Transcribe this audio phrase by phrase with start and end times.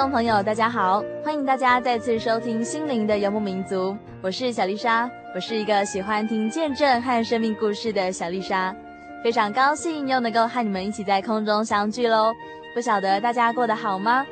[0.00, 3.90] 众朋友，大家好，欢迎大家再次收听《心灵的游牧民族》，
[4.22, 8.74] 我是小丽莎，我是一个喜欢听见证和生命故事的小丽莎，
[9.22, 12.32] 非常高兴又能够和你们一起在空中相聚喽。
[12.74, 14.24] 不晓得大家过得好吗？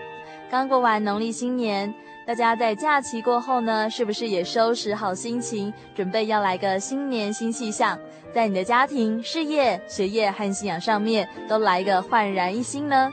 [0.50, 1.94] 刚过完农历新年，
[2.26, 7.98] 大家在假期过后呢，是不是也收拾好心情，准备要来个新年新气象，
[8.32, 13.10] 在你的家庭、事业、学业和信仰上面都来个焕然一新呢？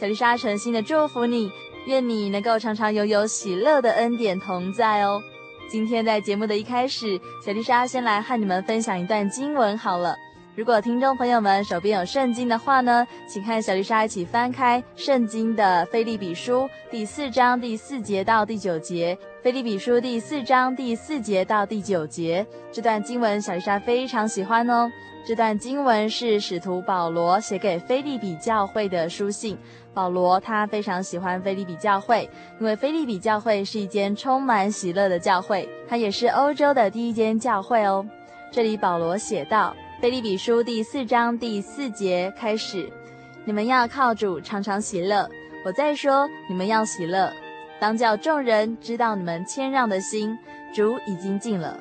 [0.00, 1.50] 小丽莎诚心的祝福你。
[1.88, 5.22] 愿你能够常常拥有喜乐的恩典同在哦。
[5.70, 10.14] 今天在节目的一开始，小丽莎先来和你们分享一段经文好了。
[10.54, 19.16] 如果听众朋友们手边有圣经的话呢，请和小丽莎一起翻开圣经的腓利比书第四章第四节到第九节。
[19.42, 24.90] 腓利比书第四章第四节到第九节，这段经文小丽莎非常喜欢哦。
[25.26, 29.56] 这段经文是使徒保罗写给腓利比教会的书信。
[29.98, 38.06] 保罗他非常喜欢腓利比教会，因为腓利比教会是一间充满喜乐的教会，它也是欧洲的第一间教会哦。
[38.52, 42.88] 这里保罗写道：腓利比书第四章第四节开始，
[43.44, 45.28] 你们要靠主常常喜乐。
[45.64, 47.32] 我再说，你们要喜乐，
[47.80, 50.38] 当叫众人知道你们谦让的心，
[50.72, 51.76] 主已经尽了。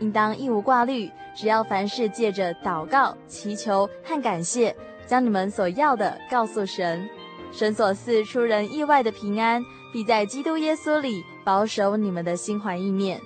[0.00, 4.74] 应当一无挂虑，只要凡事借着祷告、祈求和感谢，
[5.06, 7.08] 将你们所要的告诉神。
[7.52, 13.20] 神所赐出人意外的平安，必在基督耶稣里保守你们的心怀意念。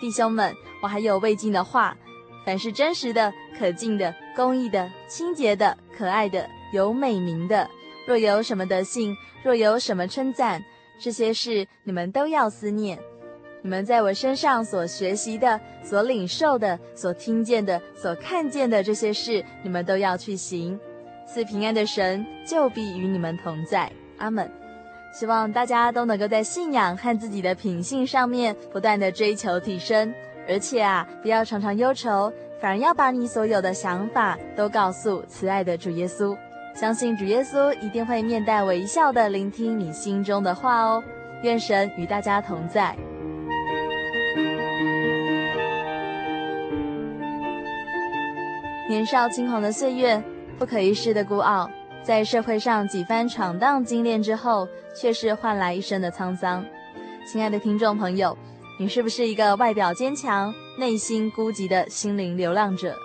[0.00, 1.96] 弟兄们，我还有未尽的话：
[2.44, 7.68] 凡是真实的、可敬的、公义的、清洁的、可爱的、有美名的，
[8.06, 10.64] 若有什么德行，若有什么称赞，
[10.98, 12.98] 这些事你们都要思念。
[13.62, 20.78] 你们在我身上所学习的、所领受的、所听见的、所看见的这些事，你们都要去行。
[21.26, 24.50] 赐平安的神就必与你们同在，阿门。
[25.12, 30.12] 希望大家都能够在信仰和自己的品性上面不断的追求提升，
[30.48, 36.36] 而且啊，不要常常忧愁，反而要把你所有的想法都告诉慈爱的主耶稣。
[36.74, 41.02] 相信主耶稣一定会面带微笑的聆听你心中的话哦。
[41.42, 42.94] 愿神与大家同在。
[48.88, 50.22] 年少轻狂的岁月。
[50.58, 51.70] 不可一世的孤傲，
[52.02, 56.64] 在社会上几番闯荡经验之后，却是换来一生的沧桑。
[57.30, 58.36] 亲爱的听众朋友，
[58.78, 62.96] 你是不是一个外表坚强、内心孤寂的心灵流浪者？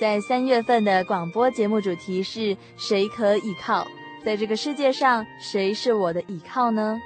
[0.00, 3.86] 在三月份的广播节目主题是“谁可倚靠”。
[4.24, 6.98] 在这个世界上，谁是我的倚靠呢？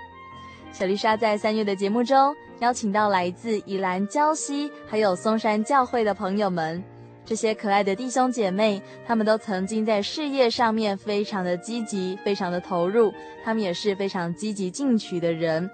[0.72, 6.82] 小丽莎在三月的节目中邀请到来自宜兰礁溪还有松山教会的朋友们。
[7.24, 13.12] 这些可爱的弟兄姐妹，他们都曾经在事业上面非常的积极，非常的投入，
[13.44, 15.70] 他们也是非常积极进取的人。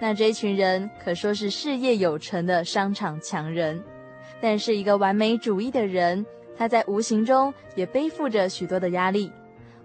[0.00, 3.82] 那这一群人可说是事业有成的商场强人，
[4.40, 6.24] 但是一个完美主义的人，
[6.56, 9.30] 他在无形中也背负着许多的压力。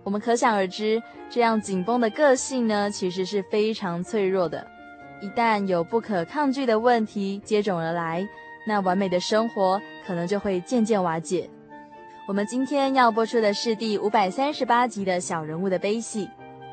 [0.03, 4.65] 我们可想而知，这样紧绷的个性呢，其实是非常脆弱的。
[5.21, 8.27] 一旦有不可抗拒的问题接踵而来，
[8.65, 9.79] 那完美的生活
[10.09, 11.47] 可能就会渐渐瓦解。
[12.27, 16.27] 我们今天要播出的是第五百三十八集的小人物的悲喜。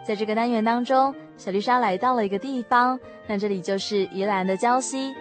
[0.06, 5.14] 在这个单元当中，小丽莎来到了一个地方，那这里就是宜兰的礁溪。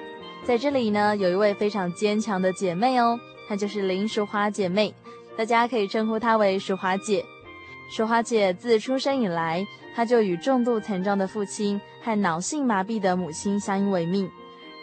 [0.45, 3.19] 在这里呢，有一位非常坚强的姐妹哦，
[3.50, 4.94] 她就是林淑华姐妹，
[5.35, 7.21] 大家可以称呼她为淑华姐。
[7.91, 14.31] 淑华姐自出生以来，她就与重度残障的父亲和脑性麻痹的母亲相依为命，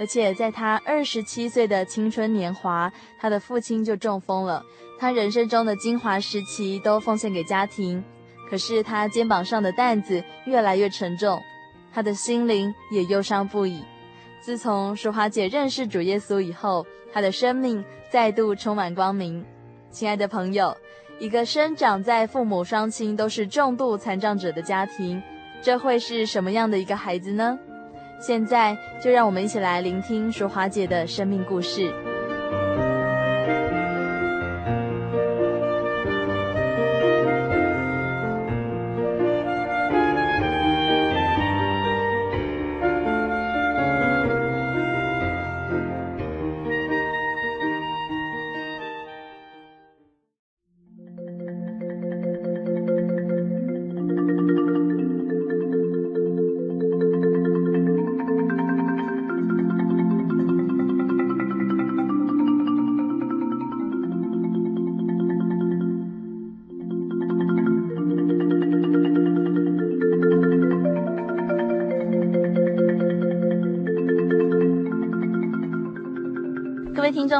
[0.03, 4.61] 而且在他二十七岁的青春年华，他的父亲就中风了，
[4.99, 8.03] 他人生中的精华时期都奉献给家庭，
[8.51, 11.41] 可是他肩膀上的担子越来越沉重，
[11.95, 13.81] 他的心灵也忧伤不已。
[14.41, 19.47] 自从淑华姐认识主耶稣以后，他的生命再度充满光明。
[19.93, 20.77] 亲爱的朋友，
[21.21, 25.23] 一个生长在父母双亲都是重度残障者的家庭，
[25.63, 27.57] 这会是什么样的一个孩子呢？
[28.23, 31.93] 现在就让我们一起来聆听淑华姐的生命故事。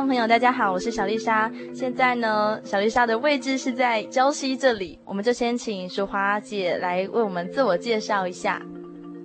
[0.03, 1.49] 众朋友，大家好，我是小丽莎。
[1.73, 8.61] 现在呢，小丽莎的位置是在礁溪这里，我们就先请淑华姐来为我们自我介绍一下。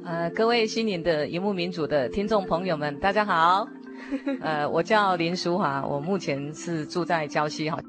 [0.06, 3.68] 呃，各位心灵的荧幕民族的听众朋友们，大家好。
[4.40, 7.80] 呃，我叫林淑华，我目前是住在礁溪哈。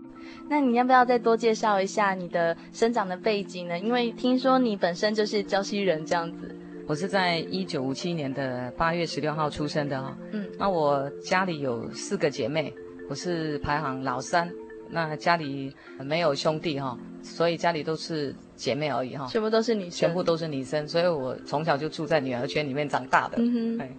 [0.49, 3.79] 那你要不要再多介绍一下你的生长的背景呢？
[3.79, 6.57] 因为听说你本身就是礁溪人这样子。
[6.88, 12.73] 我是在一九五七年的八月十六号出生的哈，嗯，那我家里有四个姐妹，
[13.11, 14.50] 我是排行老三，
[14.88, 15.70] 那家里
[16.00, 23.90] 没有兄弟哈，所以家里都是姐妹而已哈，全部都是女生，全部都是女生，所以我从小就住在女儿圈里面长大的，嗯哼，哎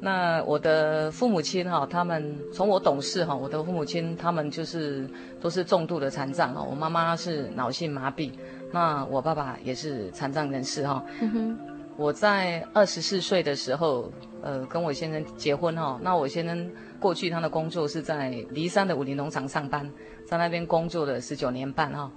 [0.00, 5.08] 那我的父母亲哈，他们从我懂事哈，我的父母亲他们就是
[5.40, 8.30] 都是重度的残障哈，我妈妈是脑性麻痹，
[8.70, 11.58] 那我爸爸也是残障人士哈，嗯哼。
[11.96, 14.10] 我在二十四岁的时候，
[14.42, 15.98] 呃，跟我先生结婚哈。
[16.02, 19.88] 那我先生过去他的工作是在离山的武林农场上班，
[20.26, 22.10] 在那边工作了十九年半哈。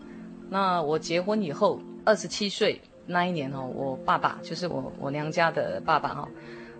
[0.50, 6.30] 那我结婚以后，二十七岁那一年哈，我爸爸就是我我娘家的爸爸哈，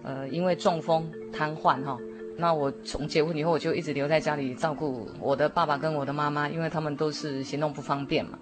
[0.04, 1.98] 呃，因为中风瘫痪哈。
[2.40, 8.40] 那我从结婚以后，我就一直留在家里照顾我的爸爸跟我的妈妈，因为他们都是行动不方便嘛。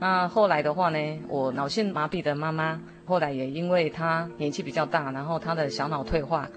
[0.00, 0.98] 那后来的话呢，
[1.28, 2.80] 我脑性麻痹的妈妈。
[3.04, 6.48] 后来也因为她年纪比较大，然后她的小脑退化，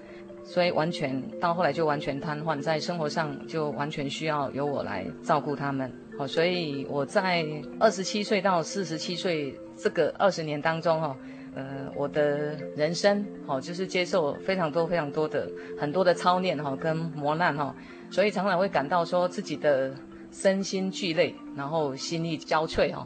[0.44, 5.92] 所以完全到后来就完全瘫痪，在生活上就完全需要由我来照顾他们。
[6.16, 7.44] 好，所以我在
[7.80, 11.16] 二十七岁到四十七岁这个二十年当中，哈，
[11.56, 17.74] 呃，我的人生，好，就是接受非常多非常多的很多的操练，哈，跟磨难，哈，
[18.12, 19.92] 所以常常会感到说自己的
[20.30, 23.04] 身心俱累，然后心力交瘁，哈。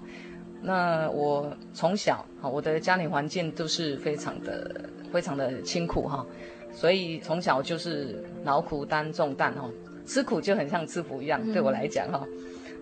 [0.61, 6.27] 那我从小哈，我的家庭环境都是非常的、非常的清苦哈，
[6.73, 9.71] 所以从小就是劳苦担重担哈，
[10.05, 12.27] 吃苦就很像吃苦一样，对我来讲哈。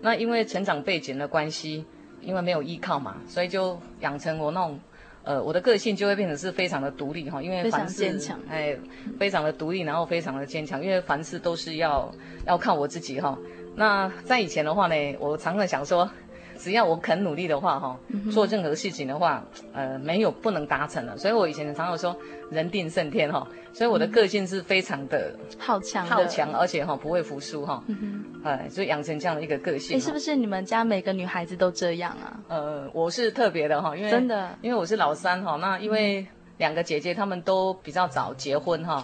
[0.01, 1.85] 那因为成长背景的关系，
[2.21, 4.79] 因为没有依靠嘛，所以就养成我那种，
[5.23, 8.75] 呃，我的个性就会变成是非常的独立哈，因为凡事非常坚强，哎，
[9.19, 12.11] 非常的独立，然后非常的坚强，因为凡事都是要
[12.47, 13.37] 要靠我自己哈。
[13.75, 16.09] 那在以前的话呢，我常常想说。
[16.67, 17.97] 只要我肯努力的话，哈，
[18.29, 21.15] 做任何事情的话，呃，没有不能达成的。
[21.15, 22.13] 所以我以前常常说
[22.51, 27.81] “人定胜天”哈，所以我的个性是非常的好强，好强，而且哈不会服输哈，
[28.43, 29.95] 哎，所以养成这样的一个个性。
[29.95, 32.37] 你是不是你们家每个女孩子都这样啊？
[32.49, 38.95] 呃，我是特别的哈，因为真的，因为我是老三哈，那因为两个姐姐她们都比较早结婚哈，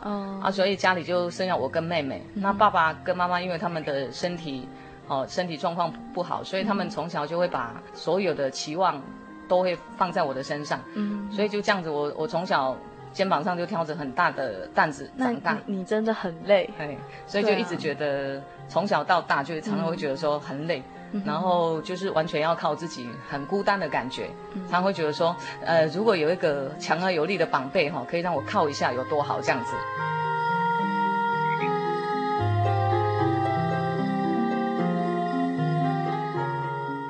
[0.44, 2.22] 啊，所以家里就剩下我跟妹妹。
[2.34, 4.68] 那爸爸跟妈妈因为他们的身体。
[5.08, 9.02] 哦，身体状况不好，所以他们从小就会把所有的期望
[9.48, 10.80] 都会放在我的身上。
[10.94, 12.76] 嗯，所以就这样子我，我我从小
[13.12, 15.58] 肩膀上就挑着很大的担子长大。
[15.66, 20.82] 你，你真的很累，哎，所以就一直觉得从小到大就常常会觉得说很累，
[21.12, 24.30] 嗯、然后就是完全要靠自己，很孤单的感觉。
[24.54, 29.74] 嗯、常常会觉得说，呃，如果有一个强而有力的宝贝哈，可以让我靠一下，有多好这样子。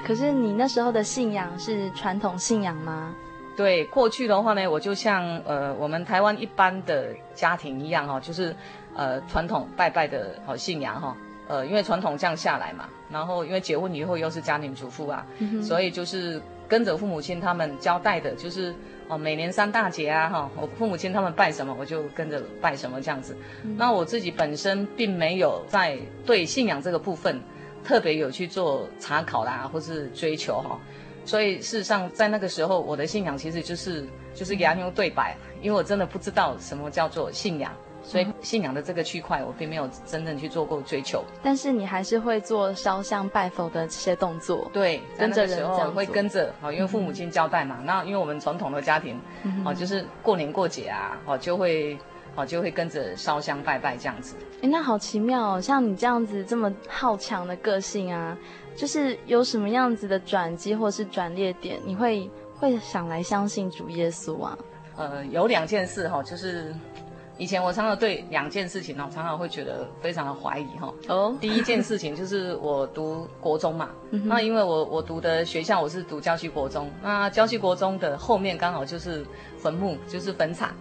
[0.05, 3.13] 可是你那时候的信仰是传统信仰吗？
[3.55, 8.55] 对，过去的话呢，我就像呃我们台湾一般的家庭一样哈，就是
[8.95, 11.15] 呃传统拜拜的好信仰哈，
[11.47, 18.73] 呃因为传统这样下来嘛，然后因为结婚以后又是家庭主妇啊，嗯、所以就是跟着父母亲他们交代的，就是
[19.07, 23.37] 哦每年三大节啊哈，我父母亲他们拜什么我就跟着拜什么这样子。
[23.77, 25.95] 那我自己本身并没有在
[26.25, 27.39] 对信仰这个部分
[27.83, 30.79] 特别有去做查考啦，或是追求哈。
[31.25, 37.71] 所以事实上，在那个时候，我的信仰其实就是就是牙牛对白，因为我真的不知道什么叫做信仰，
[38.03, 41.23] 所以信仰的这个区块，我并没有真正去做过追求。
[41.41, 47.77] 但是你还是会做烧香拜佛的这些动作，对，跟着人这样会跟着，好，因为父母亲交代嘛。
[47.79, 49.15] 嗯、那因为我们传统的家庭，
[49.63, 51.97] 哦、嗯，就是过年过节啊，哦，就会。
[52.35, 54.35] 哦，就会跟着烧香拜拜这样子。
[54.61, 55.61] 哎，那好奇妙哦！
[55.61, 58.37] 像你这样子这么好强的个性啊，
[58.75, 64.57] 就是有什么样子的转机或是转捩点，你会会想来相信主耶稣啊？
[64.95, 66.73] 呃，有两件事哈、哦，就是
[67.37, 70.93] 以前我常常对两件事情呢，常常会觉得非常的怀疑哈。
[71.09, 71.35] 哦。
[71.39, 79.25] 第一件事情就是我读国中嘛，那因为我我读的学校我是读郊区国中，那郊区国中的后面刚好就是
[79.57, 80.73] 坟墓，就是坟场。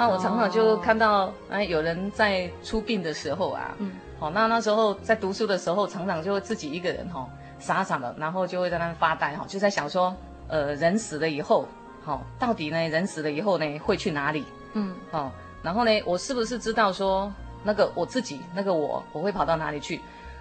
[0.00, 7.28] 那我常常就看到，哎，有人在出殡的时候啊，嗯，好，那那时候在读书的时候，常常就会自己一个人哈，
[7.58, 10.16] 傻傻的，然后就会在那边发呆哈，就在想说，
[10.48, 11.68] 呃，人死了以后，
[12.02, 14.42] 好，到底呢，人死了以后呢，会去哪里？
[14.72, 15.30] 嗯，好，
[15.62, 17.30] 然后呢，我是不是知道说，
[17.62, 20.00] 那个我自己，那个我，我会跑到哪里去？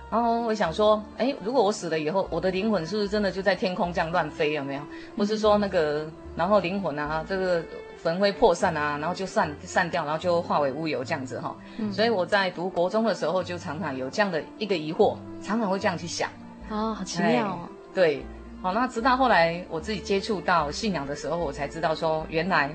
[0.10, 4.54] 然后我想说，哎，如果我死了以后，我的灵魂是不是真的就在天空这样乱飞？
[4.54, 4.82] 有没有？
[5.18, 7.62] 不是说那个，然后灵魂啊，这个。
[8.01, 11.56] 焚灰破散啊，然后就散散掉，然后就化为乌有这样子哈。
[11.77, 16.29] 嗯、所以我在读国中的时候，就常常有这样的一个疑惑，常常会这样去想。
[16.70, 17.60] 哦，好奇妙哦。
[17.94, 18.24] 对，
[18.62, 22.74] 好，那直到后来我自己接触到信仰的时候，我才知道说，原来，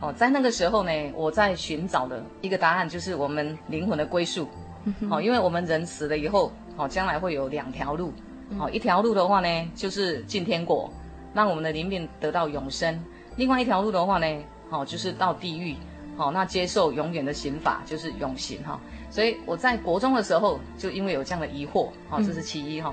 [0.00, 4.48] 哦，在那个时候呢，我在寻找的一个答案就是我们灵魂的归宿。
[4.84, 8.12] 嗯、哼哦，因为我们人死了以后，哦，将来会有两条路。
[8.58, 10.88] 哦，一条路的话呢，就是进天国，
[11.34, 12.94] 让我们的灵命得到永生；
[13.36, 14.26] 另外一条路的话呢，
[14.68, 15.76] 好，就是到地狱，
[16.16, 18.80] 好，那接受永远的刑罚，就是永刑哈。
[19.10, 22.92] 所以我在国中的时候，就因为有这样的疑惑，好，这是其一哈。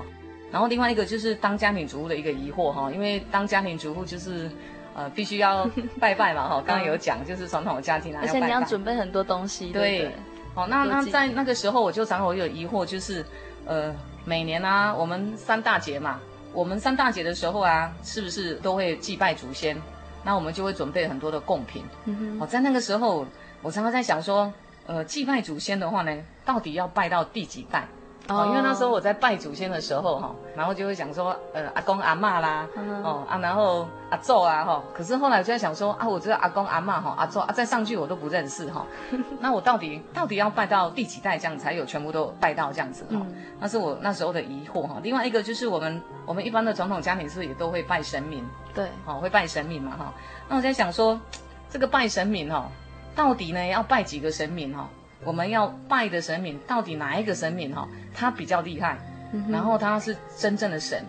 [0.52, 4.48] 然后另外一个就是当家庭主妇的一个疑惑哈，因为当家庭主妇就是，
[4.94, 6.62] 呃，必须要 拜拜嘛哈。
[6.64, 9.72] 刚刚有讲，就是传统的家庭啊，而且你要准备很多东西。
[9.72, 10.08] 对，
[10.54, 13.24] 好，那那在那个时候，我就常常有疑惑，就是，
[13.66, 13.92] 呃，
[14.24, 16.20] 每年啊，我们三大节嘛，
[16.52, 19.76] 我们三大节的时候啊，是不是都会祭拜祖先？
[20.24, 21.84] 那我们就会准备很多的贡品。
[22.06, 22.42] 嗯哼。
[22.42, 23.26] 哦，在那个时候，
[23.62, 24.52] 我常常在想说，
[24.86, 27.86] 呃，祭拜祖先的话呢，到底要拜到第几代？
[28.26, 32.66] 哦，因为那时候我在拜祖先的时候哈，然后就会想说，呃，阿公阿嬷啦，
[33.02, 34.82] 哦啊，然后阿祖啊哈。
[34.94, 38.86] 可是后来我就在想说，啊，我知道阿公阿嬷哈，阿祖啊，再上去我都不认识哈。
[39.40, 43.20] 那我到底到底要拜到第几代这样才有全部都拜到这样子哈？
[43.60, 44.96] 那是我那时候的疑惑哈。
[45.02, 48.42] 另外一个就是我们我们一般的传统家庭是不是也都会拜神明？
[48.74, 50.14] 对，好，会拜神明嘛哈。
[50.48, 51.20] 那我在想说，
[51.68, 52.66] 这个拜神明哈，
[53.14, 54.88] 到底呢要拜几个神明哈？
[55.24, 57.88] 我们要拜的神明到底哪一个神明哈？
[58.14, 58.98] 他比较厉害，
[59.32, 61.02] 嗯、然后他是真正的神，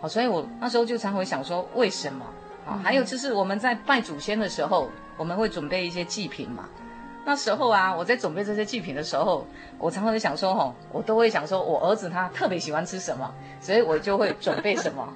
[0.00, 2.24] 好，所以我那时候就常会想说，为什么？
[2.66, 6.68] 啊、嗯，还有就是我们在拜祖先的时候，我们会准备一些祭品嘛。
[7.24, 9.46] 那时候啊，我在准备这些祭品的时候，
[9.78, 15.08] 我常常会想说，哈，我都会想说我儿子他特别喜欢吃什么，所以我就会准备什么。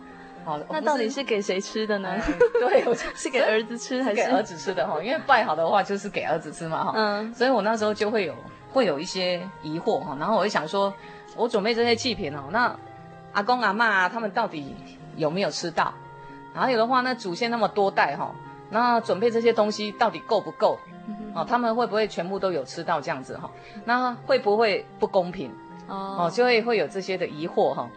[0.46, 2.08] 好，那到底是给谁吃的呢？
[2.16, 5.02] 嗯、 对，我是给儿子吃还是，是 给儿子吃的哈？
[5.02, 6.92] 因为拜好的话就是给儿子吃嘛哈。
[6.94, 8.34] 嗯，所以我那时候就会有
[8.72, 10.94] 会有一些疑惑哈，然后我就想说，
[11.34, 12.72] 我准备这些祭品哦，那
[13.32, 14.76] 阿公阿妈他们到底
[15.16, 15.92] 有没有吃到？
[16.54, 18.32] 还有的话，那祖先那么多代哈，
[18.70, 20.78] 那准备这些东西到底够不够？
[21.34, 23.50] 哦，他们会不会全部都有吃到这样子哈？
[23.84, 25.52] 那会不会不公平？
[25.88, 27.88] 哦，就会会有这些的疑惑哈。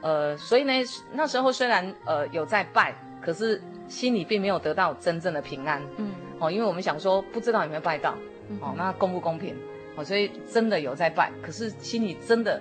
[0.00, 0.72] 呃，所以呢，
[1.12, 5.82] 那时候虽然呃有在拜，可是心里并没有得到真正的平安。
[5.96, 8.14] 嗯，哦，因为我们想说不知道有没有拜到，
[8.60, 9.56] 哦，那公不公平？
[9.96, 12.60] 哦，所以真的有在拜，可是心里真的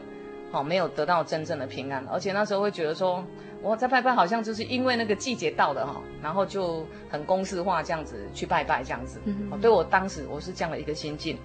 [0.51, 3.23] 哦没有得到真正的平安，而且那时候会觉得说，
[3.61, 9.21] 我在拜拜好像就是因为那个季节到了哈，然后就很公式化这样子去拜拜这样子。
[9.25, 11.37] 嗯哦，对我当时我是这样的一个心境。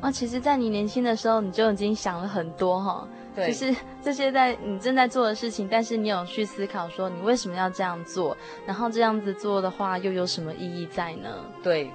[0.00, 3.08] 啊，其实，在你年轻的时候，你就已经想了很多哈。
[3.34, 8.36] 对，就是 这些在你正在做的事情，但是你有去思考说你为什么要这样做，
[8.66, 11.28] 然后这样子做的话又有什么意义在呢？
[11.62, 11.90] 对，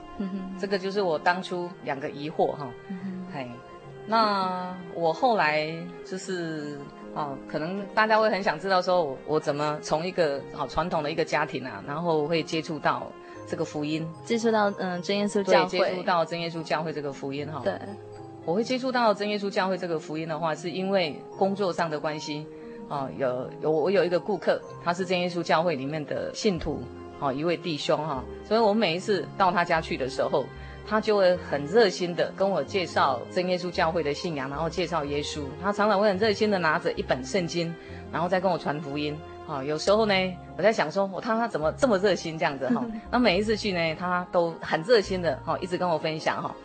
[0.59, 2.67] 这个就是我当初两个疑惑哈。
[2.89, 3.51] 嗯哼，嘿，
[4.05, 5.73] 那我后来
[6.05, 6.77] 就是
[7.13, 13.11] 哦，可能大家会很想知道说我，我怎么从一个好传统的一个家庭啊，然后会接触到
[13.47, 17.61] 这个福音，接触到嗯真耶稣教会，接触到真耶稣教会这个福音哈。
[17.63, 17.73] 对。
[18.45, 22.45] 我会接触到真耶稣教会这个福音的话，是因为工作上的关系，
[22.89, 26.81] 啊，有有我有一个顾客，他是真耶稣教会里面的信徒，
[27.21, 30.45] 啊，一位弟兄哈，所以我每一次到他家去的时候，
[30.85, 37.73] 他就会很热心的跟我介绍真耶稣教会的信仰，然后介绍耶稣，他常常会很热心的拿着一本圣经，
[38.11, 40.13] 然后再跟我传福音，啊，有时候呢，
[40.57, 46.55] 我在想说，我看他怎么这么热心这样子哈， 那每一次去呢，他都很热心的哈，一直跟我分享哈。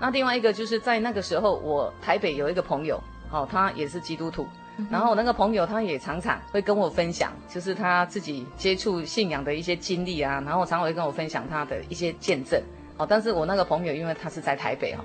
[0.00, 3.02] 那另外一个就是在那个时候，我台北有一个朋友，
[3.32, 4.46] 哦，他也是基督徒，
[4.88, 12.62] 然后我那个朋友他也常常会跟我分享，就是他自己接触信仰的一些经历啊，然后常常会跟我分享他的一些见证，
[12.96, 15.04] 哦，但是我那个朋友因为他是在台北哈，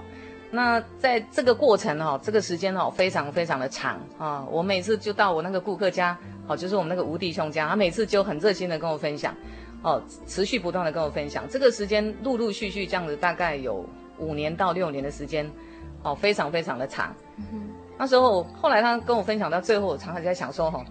[0.53, 6.15] 那在这个过程哈，这个时间哦非常非常的长啊，我每次就到我那个顾客家，
[6.47, 9.35] 哦，就是我们那个吴弟兄家，他每次就很热心的跟我分享，
[9.81, 13.83] 哦，持续不断的跟我分享，这个时间陆陆续续这样子大概有。
[14.19, 15.51] 五年到六年的时间，
[16.03, 17.13] 哦，非常非常的长。
[17.35, 17.67] 嗯、
[17.97, 20.85] 那时候，后来他跟我分享到最后，我常常在想说，哈，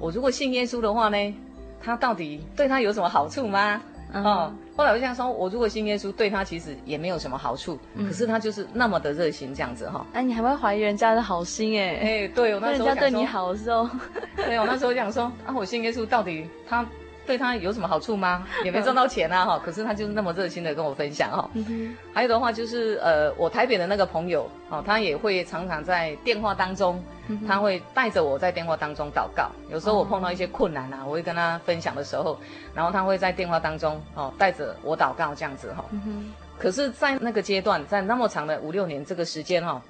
[0.00, 1.34] 我如果信耶稣的话呢，
[1.82, 3.80] 他到底对他有什么好处吗？
[4.12, 7.78] 哦，后来我想说，我如果信耶稣，对他其实也没有什么好处。
[7.94, 10.06] 嗯、可是他就是那么的热心这样子哈。
[10.12, 11.96] 哎，你还会怀疑人家的好心哎？
[11.96, 13.88] 哎，对，我那时候人家对你好的时候，
[14.36, 16.84] 对，我那时候想说，啊，我信耶稣到底他。
[17.26, 18.46] 对他有什么好处吗？
[18.64, 21.48] 也没赚到钱啊哈，可是他就是那么热心的跟我分享哈。
[21.54, 29.50] 嗯、还有的话就是呃，我台北的那个朋友哦，他也会常常在电话当中，嗯、他会带着我在电话当中祷告。
[29.70, 32.38] 有时候我碰到一些困难啊，哦、我会跟他分享的时候，
[32.74, 35.84] 然后他会在电话当中哦带着我祷告这样子哈。
[35.92, 39.80] 嗯、可是，在那个阶段，在那么长的五六年这个时间哈，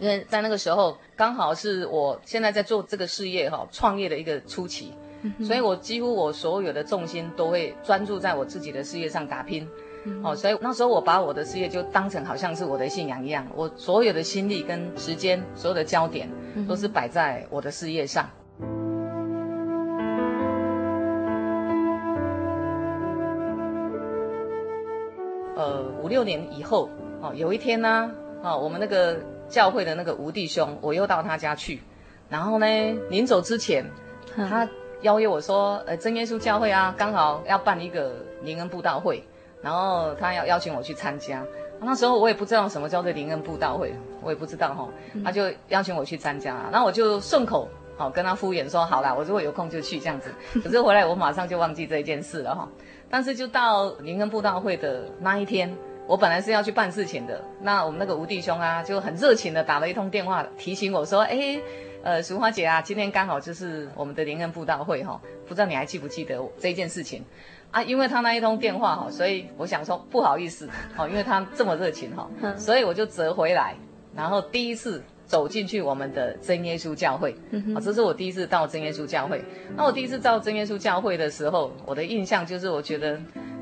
[0.00, 4.94] 因为在那个时候刚好是我现在在做这个事业哈，创业的一个初期。
[5.42, 9.66] 所以，我几乎我所有的重心都会专注在我自己的事业上打拼，
[10.04, 16.28] 嗯、哦，所以那时候我把我的事业就当成好像是我的信仰一样，我所有的心力跟时间，所有的焦点
[16.68, 18.30] 都是摆在我的事业上。
[18.60, 18.68] 嗯、
[25.56, 26.88] 呃，五六年以后，
[27.20, 28.08] 哦，有一天呢，
[28.44, 31.80] 哦，我们那个教会的那个吴弟兄，我又到他家去，
[32.28, 32.66] 然后呢，
[33.10, 33.84] 临走之前，
[34.36, 34.68] 他。
[35.00, 39.22] 嗯邀约我说，呃，真耶稣教会啊，刚好要办一个灵恩布道会，
[39.62, 41.44] 然后他要邀请我去参加。
[41.80, 44.88] 那时候我也不知道什么叫做灵恩布道会，我也不知道哈，
[45.24, 50.34] 他就邀请我去参加，然后我就顺口好跟他敷衍说，好啦，我如果有空就去这样子。
[50.64, 52.68] 可是回来我马上就忘记这件事了哈。
[53.08, 55.72] 但是就到灵恩布道会的那一天，
[56.08, 61.60] 我本来是要去办事情的，那我们那个吴弟兄啊，就很热情的打了一通电话提醒我说，哎。
[62.02, 67.24] 呃，淑华姐啊，今天刚好就是我们的灵恩布道会哈，不知道你还记不记得这件事情
[67.70, 67.82] 啊？
[67.82, 73.74] 因为他那一通电话哈，所以我想说不好意思，哦，因为他这么热情哈，所以我就折回来，
[74.14, 77.36] 然后第一次走进去我们的真耶稣教会，
[77.74, 79.44] 啊，这是我第一次到真耶稣教会。
[79.76, 83.20] 那我第一次到真耶稣教会的时候，我的印象就是我觉得。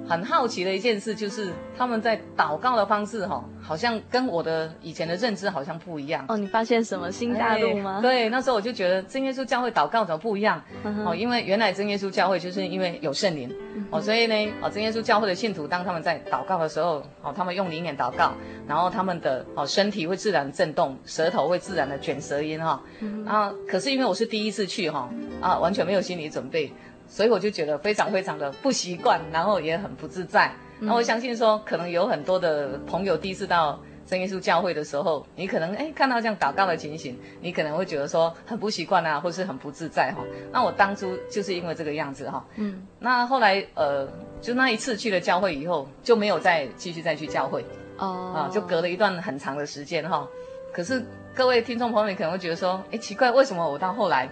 [0.09, 6.37] 很好奇的一件事就是他们在祷告的方式哈，好像跟我的以前的认知好像不一样哦。
[6.37, 8.01] 你发现什么新大陆吗？
[8.01, 10.63] 对，那时候我就觉得真耶稣教会祷告怎么不一样？
[11.05, 13.51] 哦，因为原来真耶稣教会就是因为有圣灵
[13.91, 18.33] 哦，所以呢，哦，真耶稣教会的信徒当他们在祷告的时候，哦，他们用灵眼祷告，
[18.69, 22.81] 然后他们的哦身体会自然震动，舌头会自然的卷舌音哈。
[23.27, 26.73] 啊，可是因为我是第一次去哈，啊，完全没有心理准备。
[27.09, 30.53] 所以我就觉得非常非常的不习惯，然后也很不自在。
[30.79, 40.23] 那我相信说，可能有很多的朋友第一次到真耶稣教会的时候，你可能哎看到这样祷告的情形，你可能会觉得说很不习惯啊，或是很不自在哈。
[40.53, 42.45] 那我当初就是因为这个样子哈。
[42.57, 42.87] 嗯。
[42.99, 44.07] 那后来呃，
[44.43, 47.65] 就那一次去了教会以后，就没有再继续再去教会。
[47.97, 48.33] 哦。
[48.37, 50.29] 啊，就隔了一段很长的时间哈。
[50.73, 51.03] 可是
[51.35, 54.29] 各位听众朋友，你可能会觉得说，哎，奇怪，为什么我到后来？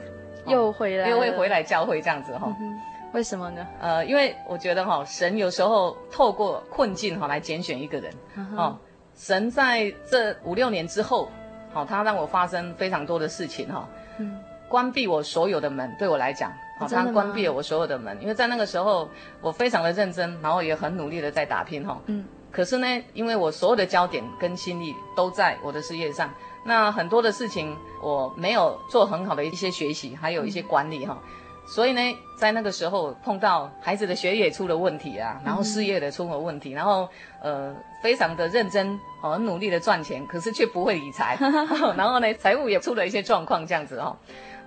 [0.46, 2.80] 又回来，又会回来教会这样子哈、嗯？
[3.12, 3.66] 为什么呢？
[3.80, 8.12] 呃，因为我觉得哈，神有时候透过困境哈来拣选一个人。
[8.37, 8.78] 嗯、哦，
[9.14, 11.30] 神在这五六年之后，
[11.72, 13.88] 好，他让我发生非常多的事情哈。
[14.18, 14.40] 嗯。
[14.68, 19.09] 关闭我所有的门，对我来讲，好，他关闭了我所有的门，因为在那个时候
[19.40, 22.00] 我非常的认真，然后也很努力的在打拼哈。
[22.07, 22.24] 嗯。
[22.50, 26.28] 可是呢，因为我所有的焦点跟心力都在我的事业上。
[26.64, 31.18] 那很多的事情我没有做很好的一些学习，还有一些管理哈，
[31.66, 32.00] 所以呢，
[32.36, 37.08] 在那个时候碰到孩子的学业出了问题啊，然后事业的出了问题，然后
[37.42, 41.38] 呃非常的认真，很努力的赚钱，可是却不会理财，
[41.96, 44.14] 然后呢财务也出了一些状况这样子哈，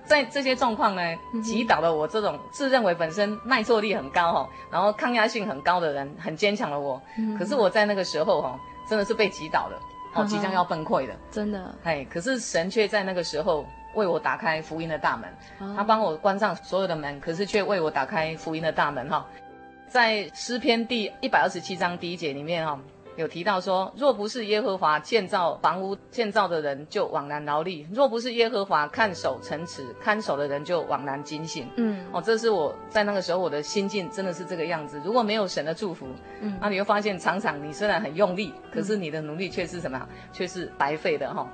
[0.03, 1.01] 在这些状况呢
[1.43, 6.99] 击倒了我这种自认为本身耐挫力很高哈，然后抗压性很高的人，很坚强的我，
[7.37, 9.79] 可是我在那个时候哈真的是被击倒了。
[10.23, 11.75] 哦，即将要崩溃的，真的。
[11.83, 19.25] 哎，可是神却在那个时候为我打开福音的大门，哦、他帮我关上所有的门，可是却为我打开福音的大门哈。
[19.87, 22.79] 在诗篇第一百二十七章第一节里面哈。
[23.17, 31.67] 有提到说，若不是耶和华建造房屋，建造的人就枉然劳力；若不是耶和华看守城池，看守的人就枉然警醒。
[31.77, 35.01] 嗯，哦，这是我在那个时候我的心境真的是这个样子。
[35.03, 36.07] 如果没有神的祝福，
[36.41, 40.07] 嗯，那你会发现常常你虽然很用力，可是你的努力却是什么？
[40.31, 41.41] 却是白费的哈。
[41.41, 41.47] 哦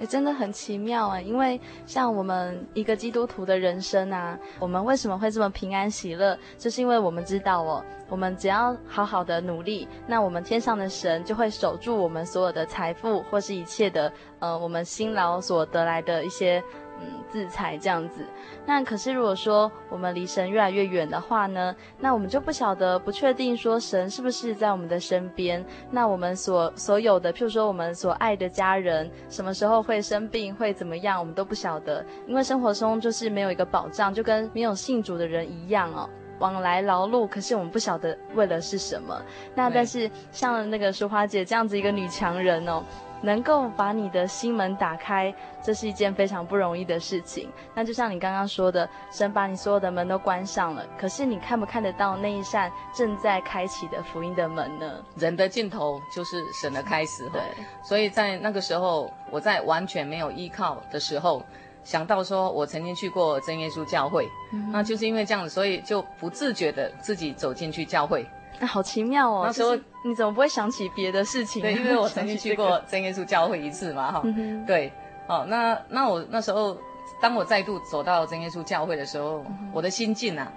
[0.00, 6.38] 也真的很奇妙啊，因为像我们一个基督徒的人生啊，我们为什么会这么平安喜乐？
[6.56, 16.62] 就是因为我们知道哦，我们只要好好的努力，那我们天上的神就会守住我们所有的财富或是一切的，呃，我们辛劳所得来的一些。
[17.00, 18.24] 嗯，自裁这样子。
[18.66, 25.64] 那可是如果说我们离神越来越远的话呢，那我们就不晓得、不确定说神是不是在我们的身边。
[25.90, 32.04] 那我们所所有的，譬如说我们所爱的家人，什么时候会生病、会怎么样，我们都不晓得。
[32.26, 36.08] 因为生活中就是没有一个保障，就跟没有信主的人一样哦，
[36.40, 39.20] 往来劳碌，可是我们不晓得为了是什么。
[39.54, 42.82] 那但是像那个淑华姐这样子一个女强人哦。
[43.20, 47.50] 能够把你的心门打开，这是一件非常不容易的事情。
[47.74, 55.04] 那就像你刚刚说的，神把你所有的门都关上了，可是你看不看得到那一扇正在开启的福音的门呢？
[55.16, 57.28] 人的尽头就是神的开始。
[57.30, 57.40] 对，
[57.82, 61.42] 所以在那个时候，我在完全没有依靠的时候，
[61.84, 68.24] 想到说我曾经去过真耶稣教会，嗯，那就是因为这样子，所以就不自觉的自己走进去教会。
[68.60, 69.42] 那好奇妙哦！
[69.46, 71.62] 那时候你怎么不会想起别的事情？
[71.62, 74.64] 对，因为我曾经去过真耶稣教会一次嘛，哈、嗯。
[74.66, 74.92] 对，
[75.28, 76.76] 哦，那那我那时候，
[77.20, 80.52] 当我再度走到真耶稣教会的时候，嗯、我的心境啊，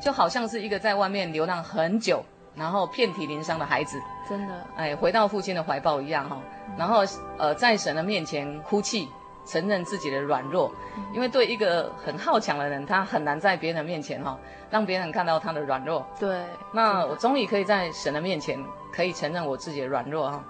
[0.00, 2.22] 就好像是一个在外面流浪很久，
[2.54, 6.38] 然后遍体鳞伤的孩子，真的，哎，回到父亲的怀抱一样哈。
[6.78, 7.02] 然后
[7.38, 9.08] 呃，在神的面前哭泣。
[9.44, 10.72] 承认自己的软弱，
[11.12, 14.38] 因为对一个很好强的人，他很难在别人面前哈，
[14.70, 16.06] 让别人看到他的软弱。
[16.18, 20.44] 对，那我终于可以在神的面前可以承认我自己的软弱哈。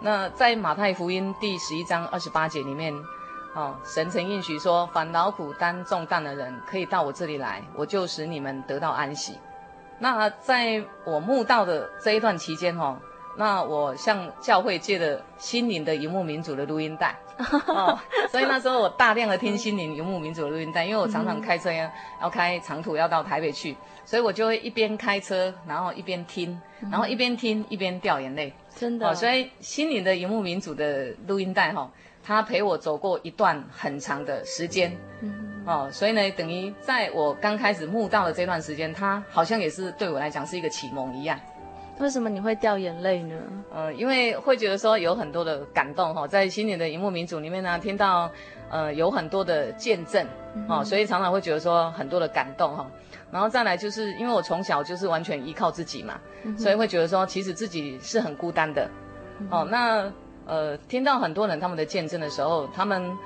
[0.00, 2.94] 那在马太福音第十一章二十八节里面，
[3.54, 9.38] 哦，神曾应许说：“凡劳苦担重担的人，可以到我这里来，我就使你们得到安息。”
[9.98, 13.00] 那在我慕道的这一段期间哈，
[13.38, 17.16] 那我向教会借了心灵的游牧民族的录音带。
[17.38, 17.98] 哦，
[18.30, 21.90] 所以那时候我大量的听心灵游牧民族的录音带，因为我常常开车要
[22.22, 26.58] 要开长途要到台北去，所以我就会一边开车，然后一边听，
[26.90, 28.52] 然后一边听一边掉眼泪。
[28.74, 31.90] 真的，哦，所以心灵的游牧民族的录音带哈，哦，
[32.22, 34.96] 它陪我走过一段很长的时间。
[35.20, 41.38] 嗯，哦，所以呢，等于在我刚开始慕道的这段时间，它好像也是对我来讲是一个启蒙一样。
[41.98, 43.34] 为什么你会掉眼泪呢？
[43.72, 48.30] 呃，因为会觉得说有很多的感动哈，在新年的荧幕民主里面呢，听到
[48.70, 50.24] 呃有很多的见证
[50.68, 52.86] 哦、嗯，所以常常会觉得说很多的感动哈。
[53.32, 58.88] 然后再来就是因为我从小就是完全依靠自己嘛，嗯、所以会觉得说其实自己是很孤单的、
[59.40, 59.66] 嗯、哦。
[59.70, 60.12] 那
[60.46, 63.16] 呃听到很多人他们的见证的时候，他们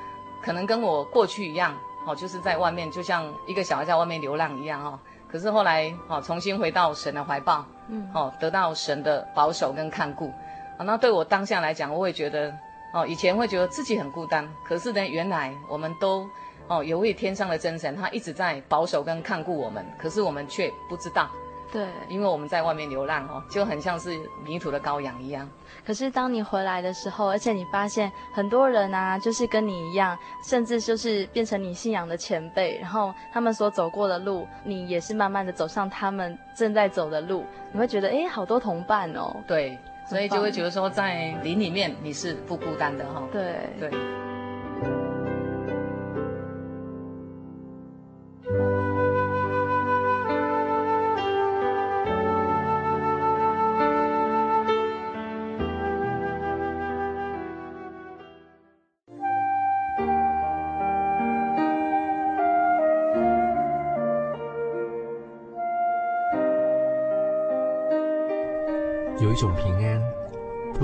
[0.44, 1.74] 可能跟我过去一样
[2.06, 4.98] 哦，就是在外面就像一个小孩在外面流浪一样哈。
[5.28, 7.66] 可是后来哦，重新回到神的怀抱。
[7.90, 10.32] 嗯，哦，得到神的保守跟看顾，
[10.78, 12.54] 啊，那对我当下来讲，我会觉得，
[12.94, 16.24] 哦，以前会觉得自己很孤单，可是呢，原来我们都，
[16.68, 21.28] 哦，有位天上的真神，他一直在保守跟看顾我们，可是我们却不知道。
[21.72, 25.48] 对，因为我们在外面流浪哦，就很像是迷途的羔羊一样。
[25.86, 39.34] 可是当你回来的时候，而且你发现很多人啊，就是跟你一样，甚至就是变成你信仰的前辈，然后他们所走过的路，你也是慢慢的走上他们正在走的路，你会觉得哎，好多同伴哦。
[39.46, 39.78] 对，
[40.08, 43.22] 所以就会觉得说，在林里面你是不孤单的哈。
[43.32, 43.90] 对对。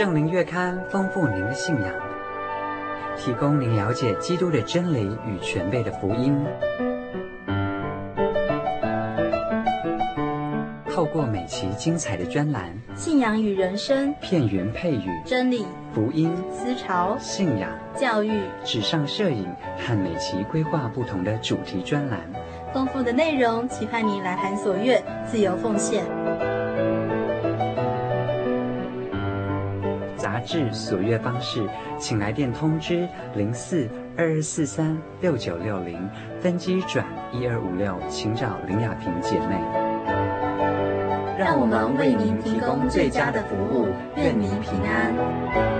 [0.00, 1.92] 圣灵月刊丰富您的信仰，
[3.18, 6.42] 提供您了解基督的真理与全备的福音。
[10.88, 22.20] 透过每期精彩的专栏，信仰与人生，片源配语，真理、福音、思潮、信仰、教育、纸上摄影和每期规划不同的主题专栏，
[22.72, 26.19] 丰富的内容，期盼您来函所阅，自由奉献。
[30.40, 36.08] 杂志所阅方式，请来电通知零四二二四三六九六零，
[36.40, 39.60] 分机转一二五六，请找林雅萍姐妹。
[41.38, 45.79] 让我们为您提供最佳的服务，愿您平安。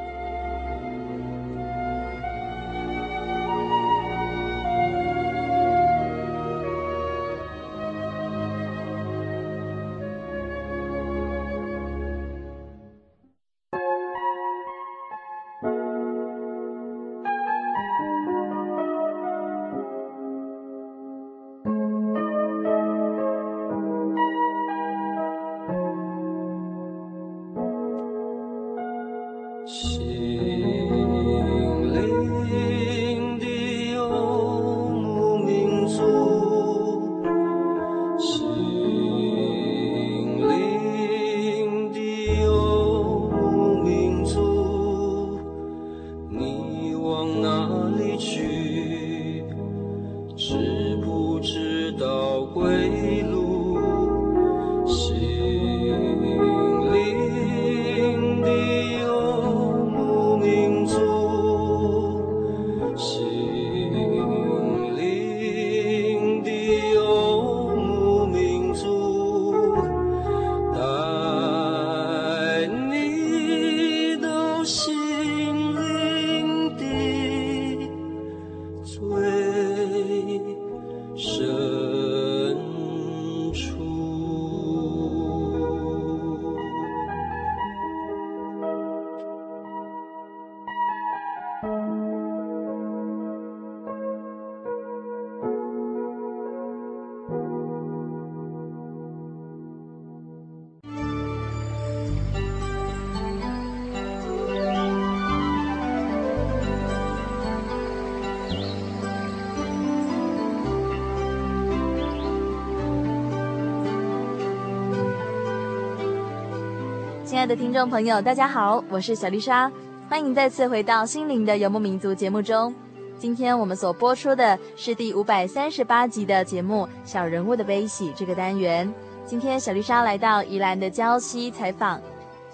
[117.41, 119.67] 亲爱的听众朋友，大家好，我是小丽莎，
[120.07, 122.71] 欢迎再次回到《心灵的游牧民族》节目中。
[123.17, 128.93] 今天我们所播出的是第五百三十八集的节目《小人物的悲喜》这个单元。
[129.25, 131.99] 今天小丽莎来到宜兰的礁溪采访。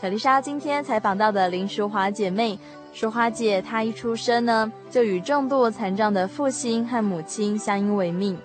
[0.01, 2.57] 小丽莎今天采访到的林淑华姐妹，
[2.93, 8.37] 淑华姐她一出生呢，就与重度残障的父亲和母亲相依为命。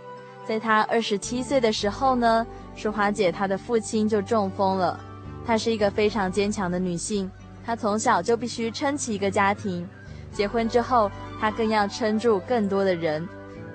[0.45, 4.99] 在她二十七岁的时候呢，淑华姐她的父亲就中风了。
[5.45, 7.31] 她是一个非常坚强的女性，
[7.65, 9.87] 她从小就必须撑起一个家庭。
[10.33, 13.27] 结婚之后，她更要撑住更多的人。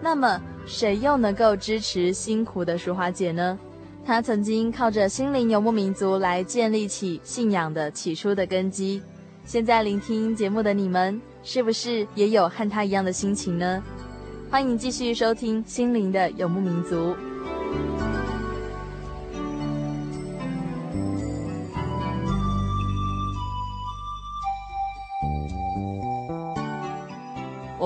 [0.01, 3.57] 那么，谁又能够支持辛苦的淑华姐呢？
[4.05, 9.01] 她曾经靠着心灵游牧民族来建立起信仰的起初的根基。
[9.43, 13.83] 现在聆听节目的你们，是不是也有和她一样的心情呢？
[14.49, 17.15] 欢迎继续收听《心灵的游牧民族》。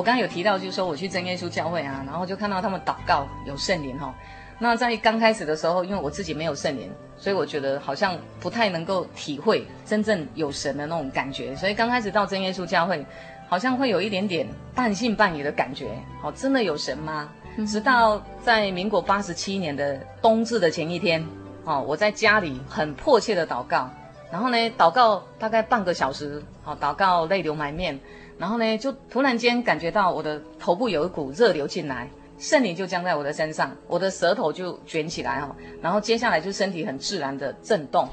[0.02, 4.12] 我刚刚有提到，就是说我去真耶稣教会啊，然后就看到他们祷告有圣灵哈。
[4.58, 11.56] 那在刚开始的时候，因为我自己没有圣灵，所以我觉得好像不太能够体会真正有神的那种感觉。
[11.56, 13.06] 所以刚开始到真耶稣教会，
[13.48, 15.92] 好像会有一点点半信半疑的感觉。
[16.24, 17.30] 哦，真的有神吗？
[17.68, 21.24] 直到在民国八十七年的冬至的前一天，
[21.64, 23.88] 哦，我在家里很迫切的祷告，
[24.32, 28.00] 然后呢，祷告大概半个小时，哦，祷告泪流满面，
[28.42, 32.10] 然后呢，就突然间感觉到我的头部有一股热流进来。
[32.40, 38.10] 圣灵就降在我的身上，我的舌头就卷起来哦，然后接下来就身体很自然的震动，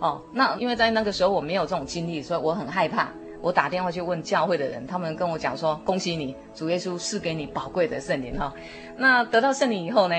[0.00, 3.08] 哦，那因为在那个时候我没有这种经历，所以我很害怕。
[3.40, 8.52] 我打电话去问教会的人，他们跟我讲说：“恭喜你，主耶稣赐给你宝贵的圣灵哈。”
[8.98, 10.16] 那得到圣灵以后呢，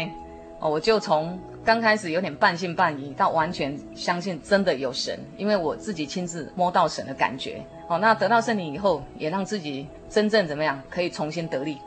[0.60, 7.64] 哦，我就从刚开始有点半信半疑，到完全相信真的有神，因为我自己亲自摸到神的感觉。
[7.88, 11.78] 哦，那得到圣灵以后，也让自己真正怎么样，可以重新得力。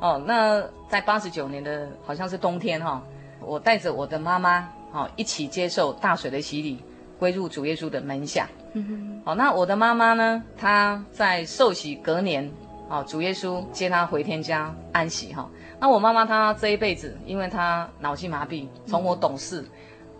[0.00, 6.78] 哦，那在八十九年的好像是冬天哈、哦，我带着我的妈妈哦一起接受大水的洗礼，
[7.18, 8.48] 归入主耶稣的门下。
[8.72, 9.22] 嗯哼。
[9.24, 12.50] 哦，那我的妈妈呢，她在受洗隔年，
[12.88, 15.50] 哦，主耶稣接她回天家安息哈、哦。
[15.80, 19.62] 那我妈妈她这一辈子，因为她脑性麻痹，从我懂事。
[19.62, 19.68] 嗯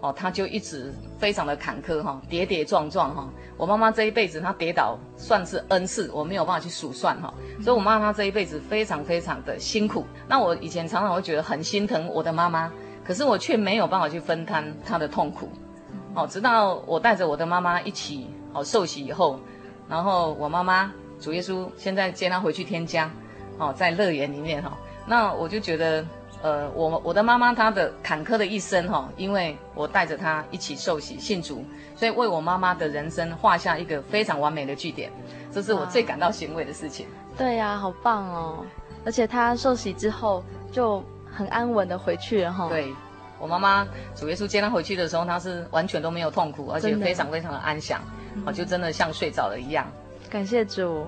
[0.02, 3.28] 哦，她就一直非常的坎坷哈，跌跌撞撞哈。
[3.58, 7.34] 我妈妈这一辈子，她跌倒算是 N 次，我没有办法去数算哈。
[7.62, 10.06] 所以，我妈妈这一辈子非常非常的辛苦。
[10.26, 12.72] 那我以前常常会觉得很心疼我的妈妈，
[13.04, 15.50] 可是我却没有办法去分摊她的痛苦。
[16.14, 19.38] 哦，直到我带着我的妈妈一起哦受洗以后，
[19.86, 23.10] 然后我妈妈主耶稣现在接她回去天家，
[23.58, 24.78] 哦，在乐园里面哈，
[25.10, 26.06] 那我就觉得。
[26.42, 31.62] 呃，我我的妈妈她的坎坷的一生哈，因为我带着她一起受洗信主，
[31.94, 35.12] 所以为我妈妈的人生画下一个非常完美的句点，
[35.52, 37.06] 这是我最感到欣慰的事情。
[37.36, 38.64] 对呀、啊，好棒哦！
[39.04, 40.42] 而且她受洗之后
[40.72, 42.70] 就很安稳的回去了哈。
[42.70, 42.90] 对，
[43.38, 48.00] 我妈妈主耶稣接她回去的时候，她是完全都没有痛苦，而且非常非常的安详，
[48.46, 49.86] 哦，就真的像睡着了一样。
[50.30, 51.06] 感谢主。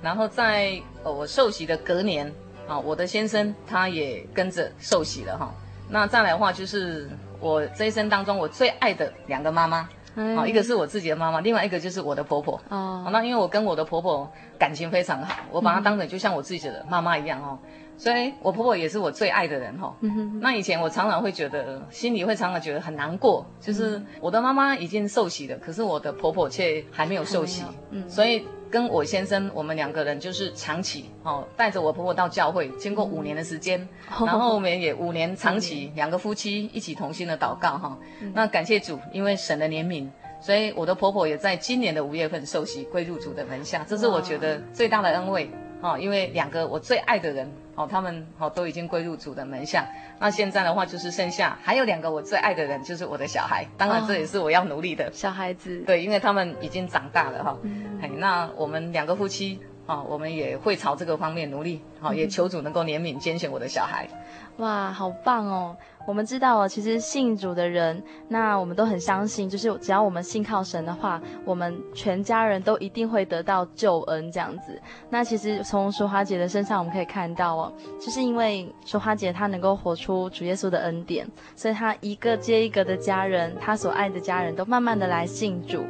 [0.00, 2.32] 然后在呃我受洗的隔年。
[2.68, 5.52] 啊，我的先生他也跟着受洗了哈。
[5.88, 7.08] 那再来的话，就是
[7.40, 12.60] 我这一生当中我最爱的两个妈妈，啊，一个是我自己的妈妈，另外一个就是我的婆婆。
[12.68, 17.58] 哦，那因为我跟我的婆婆感情非常好，我把她当成就像我自己的妈妈一样哦。
[17.98, 19.94] 所以，我婆婆也是我最爱的人哈。
[20.40, 27.64] 那以前我常常会觉得，心里会常常觉得很难过，就是我的妈妈已经受洗了，可是我的婆婆却还没有受洗。
[27.90, 28.46] 嗯，所以。
[28.70, 33.80] 跟我先生，我们两个人就是长期哦，带着我婆婆到教会，经过五年的时间，
[34.20, 37.98] 嗯、然后我们也五年长期两个夫妻一起同心的祷告哈。
[38.20, 40.06] 嗯、那感谢主，因为神的怜悯，
[40.38, 47.50] 所以我的婆婆也在今年的五月份受洗归入主的门下，这是我觉得最大的恩惠哦，因为两个我最爱的人。
[47.78, 49.86] 哦，他们哦都已经归入主的门下。
[50.18, 53.64] 那现在的话，就是剩下还有两个我最爱的人，就是我的小孩。
[53.76, 55.04] 当然，这也是我要努力的。
[55.04, 57.56] 哦、小孩子，对，因为他们已经长大了哈。
[57.62, 61.80] 嗯、那我们两个夫妻啊、哦，我们也会朝这个方面努力。
[62.00, 64.08] 好、哦，也求主能够怜悯拣选我的小孩。
[64.56, 65.76] 哇，好棒哦！
[66.08, 74.80] 我们知道哦，其实信主的人，那我们都很相信，就是只要我们信靠神的话，我们全家人都一定会得到救恩这样子。
[75.10, 85.84] 那其实从淑华姐的身上，我们可以看到哦，就是因为淑华姐她能够活出主耶稣的恩典，所以她一个接一个的家人，她所爱的家人都慢慢的来信主。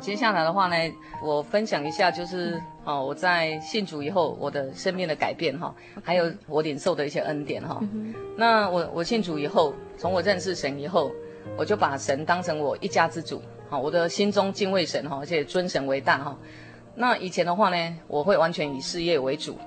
[0.00, 0.76] 接下来的话呢，
[1.22, 7.80] 我分享一下，就是哦，我在信主以后，我的生命的改变哈，还有我领受的一些恩典哈。
[8.36, 11.10] 那我我信主以后，从我认识神以后，
[11.56, 16.36] 我就把神当成我一家之主，好，我的心中敬畏神哈，而且尊神为大哈。
[16.94, 19.58] 那以前的话呢，我会完全以事业为主，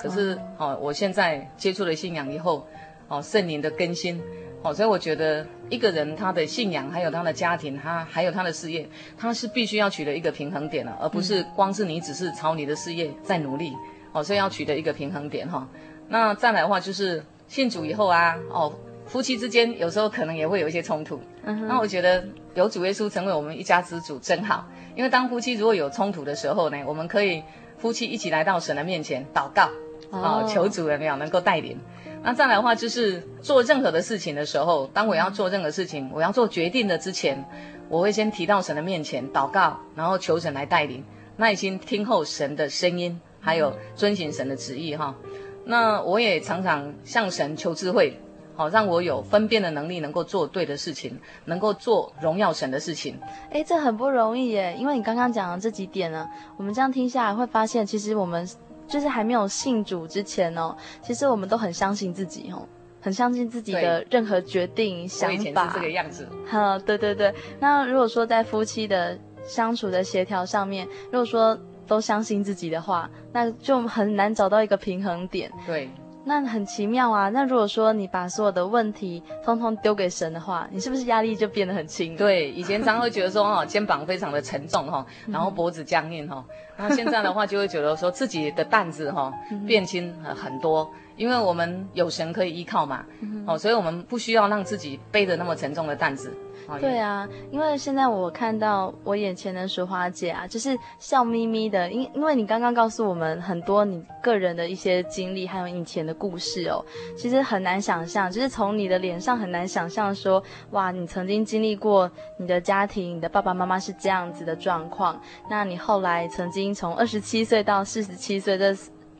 [0.00, 2.66] 可是哦，我现在接触了信仰以后，
[3.08, 4.20] 哦，圣灵的更新，
[4.62, 8.88] 哦，所以我觉得一个人他的信仰，还有他的家庭，他还有他的事业，
[9.18, 13.72] 他是必须要取得一个平衡点的，而不是光是你只是朝你的事业在努力。
[14.12, 15.66] 哦，所以要取得一个平衡点哈。
[16.08, 18.70] 那再来的话就是信主以后啊，哦，
[19.06, 21.18] 夫妻之间有时候可能也会有一些冲突。
[21.44, 21.66] 嗯。
[21.66, 22.22] 那我觉得
[22.54, 27.42] 有主耶稣成为我们一家之主真好，因为当夫妻如果有冲突的时候呢，我们可以
[27.78, 29.70] 夫妻一起来到神的面前祷告，
[30.12, 31.78] 哦，求主有没有能够带领。
[32.22, 37.44] 那再来的话，就是做任何的事情的时候，当我要做任何事情，我要做决定的之前，
[37.88, 41.02] 我会先提到神的面前祷告，然后求神来带领，
[41.36, 45.16] 耐心听候神的声音，还有遵行神的旨意哈。
[45.64, 48.20] 那我也常常向神求智慧，
[48.54, 53.18] 好让我有分辨的能力，能够做对的事情，能够做荣耀神的事情。
[53.50, 58.48] 诶，这很不容易耶，因为你刚刚讲的这几点呢，我们这样听下来会发现，其实我们。
[58.92, 62.68] 就是还没有信主之前哦，其实我们都很相信自己哦，
[63.00, 65.34] 很相信自己的任何决定想法。
[65.34, 66.28] 我以前是这个样子。
[66.46, 67.32] 哈，对对对。
[67.58, 75.50] 那如果说在夫妻的相处的协调上面，如果说都相信自己的话，那就很难找到一个平衡点。
[75.66, 75.88] 对。
[76.24, 77.28] 那很奇妙啊！
[77.30, 82.16] 那如果说你把所有的问题通通丢给神的话，你是不是压力就变得很轻？
[82.16, 86.44] 对，以前常会觉得说哦， 肩膀非常的沉重哈，然后脖子僵硬哈，
[86.76, 89.32] 然后现在的话就会觉得说自己的担子哈
[89.66, 90.88] 变轻很多，
[91.22, 93.04] 因为我们有神可以依靠嘛，
[93.46, 96.36] 哦，所以我们不需要让自己背着那么沉重的担子。
[96.80, 106.84] 对啊，因为现在我看到我眼前的淑花姐啊，就是笑眯眯的，因因为你刚刚告诉我们很多你个人的一些经历，还有以前的故事哦，
[107.16, 118.74] 其实很难想象，就是从你的脸上很难想象说，哇，你曾经经历过你的家庭，你的爸爸妈妈是这样子的状况，那你后来曾经从二十七岁到四十七岁的。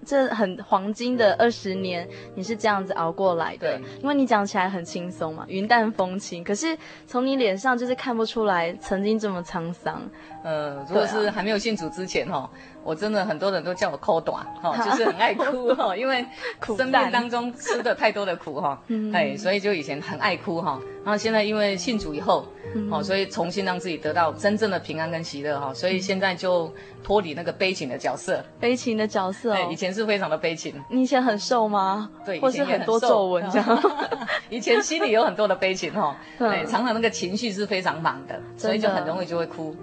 [0.04, 3.78] 这很黄金的二十年，你是这样子熬过来的。
[3.78, 6.42] 对，因为你讲起来很轻松嘛，云淡风轻。
[6.42, 6.76] 可是
[7.06, 10.02] 从你脸上就是看不出来曾经这么沧桑。
[10.42, 12.50] 呃，如果是还没有信主之前哈。
[12.84, 16.24] 我真的很多人都叫我哭短 哈，就是很爱哭 哈，因为
[16.76, 18.80] 生命当中吃的太多的苦 哈，
[19.12, 22.46] 哎，所以就以前很爱哭哈，然后现在因为信主以后，
[22.90, 26.72] 哦，所以重新让自己得到真正的平安跟喜乐哈，所以现在就
[27.02, 30.74] 脱离那个悲情的角色，悲情的角色，对，以前是非常的悲情。
[30.88, 32.10] 你以前很瘦吗？
[32.24, 33.82] 对，或是很多皱纹这样。
[34.50, 39.74] 以前心里有很多的悲情哈，对，常常那个情绪是非常满的，所以就很容易就会哭。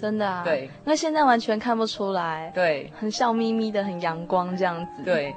[0.00, 5.02] 真的啊，对，那现在完全看不出来，对，很笑眯眯的，很阳光这样子。
[5.04, 5.34] 对，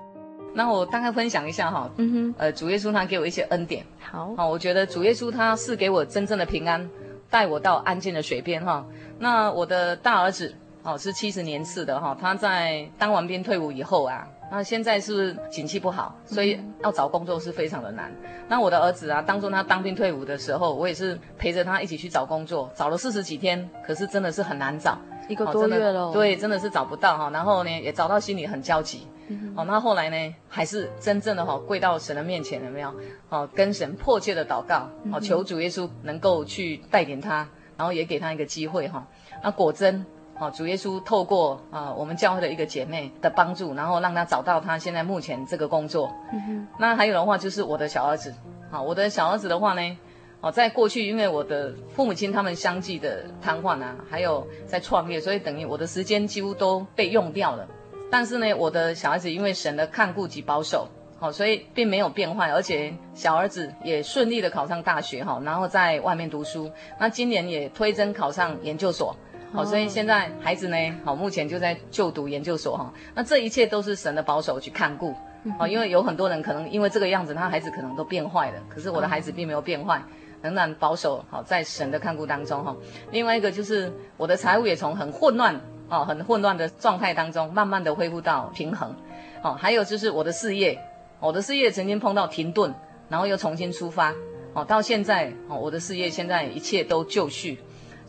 [0.54, 6.90] 那我大概分享一下哈，嗯哼，呃，主耶稣他给我一些恩典，好，好，我觉得主耶稣他是给我真正的平安，
[7.30, 8.86] 带我到安静的水边哈。
[9.20, 10.54] 那我的大儿子，
[10.84, 14.28] 哦，是七十年次的哈，他在当完兵退伍以后啊。
[14.54, 18.12] 那现在是景气不好，所以要找工作是非常的难。
[18.22, 24.98] 嗯、那我的儿子啊，当初他当兵退伍的时候，我也是陪着他一起去找工作，找了四十几天，可是真的是很难找，
[25.30, 26.12] 一个多月了，哦。
[26.14, 27.30] 对，真的是找不到哈。
[27.30, 29.08] 然后呢，也找到心里很焦急。
[29.56, 32.94] 哦，那后来呢，还是真正的哈跪到神的面前，了没有？
[33.30, 37.48] 哦，跟神迫切的祷告，哦，求主耶稣能够去带领他，
[37.78, 39.08] 然后也给他一个机会哈。
[39.42, 40.06] 那果真。
[40.42, 46.12] 哦，主耶稣透过啊、呃，我们教会的一个姐妹的帮助，然后让她找到她现在目前这个工作。
[46.34, 46.68] 嗯哼。
[46.80, 48.34] 那还有的话就是我的小儿子，
[48.72, 49.98] 啊，我的小儿子的话呢，
[50.42, 57.68] 哦，在过去因为我的父母亲他们相继的瘫痪啊，还有在创业，所以等于我的时间几乎都被用掉了。
[58.10, 60.88] 但是呢，我的小孩子因为神的看顾及保守，
[61.20, 66.72] 好，所以并没有变坏，而且小儿子也顺利的考上大学，哈，然后在外面读书。
[67.00, 69.16] 那今年也推甄考上研究所。
[69.54, 72.94] 好，所以现在孩子呢，好，目前就在就读研究所哈。
[73.14, 75.14] 那这一切都是神的保守去看顾，
[75.60, 80.02] 好，因为有很多人可能因为这个样子，他孩子可能都变坏了，可是我的孩子并没有变坏，
[80.42, 82.76] 仍然保守好在神的看顾当中哈。
[83.12, 88.96] 另外一个就是我的财务也从很混乱哦，很混乱的状态当中，慢慢的恢复到平衡。
[89.44, 90.80] 哦，还有就是我的事业，
[91.20, 92.74] 我的事业曾经碰到停顿，
[93.10, 94.14] 然后又重新出发，
[94.54, 97.60] 哦，到现在哦，我的事业现在一切都就绪。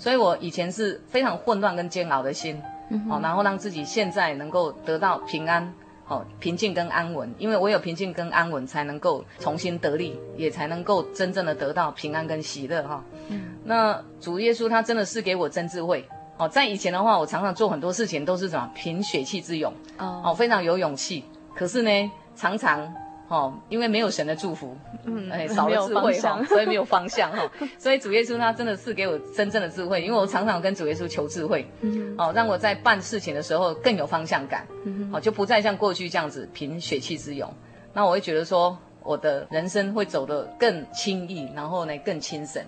[0.03, 2.61] 所以，我以前是非常混乱跟煎熬的心，
[3.09, 5.72] 哦，然后让自己现在能够得到平安，
[6.09, 13.00] 哦，平静跟安稳，因为我有平静跟安稳，才能够重新得力，也才能够真正的得到平安跟喜乐，哈、哦。
[13.28, 16.05] 嗯，那主耶稣他真的是给我真智慧，
[16.36, 21.24] 哦，在以前的话，我常常做很多事情都是什么凭血气之勇，哦，哦，非常有勇气，
[21.55, 22.92] 可是呢，常常。
[23.33, 27.51] 哦，因为没有神的祝福，嗯，哎，少了智慧哈，所以没有方向哈。
[27.80, 37.51] 所以主耶稣他真的是给我真正的智慧，因为我常常跟主耶稣求智慧，嗯，哦，让我在办事情的时候更有方向感，嗯，哦，就不再像过去这样子凭血气之勇。
[37.95, 42.62] 那我会觉得说，我的人生会走得更轻易，然后呢更轻省。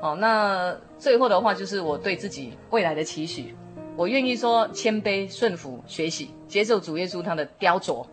[0.00, 3.52] 哦，那最后的话就是我对自己未来的期许，
[3.96, 8.06] 我愿意说谦卑顺服学习，接受主耶稣他的雕琢，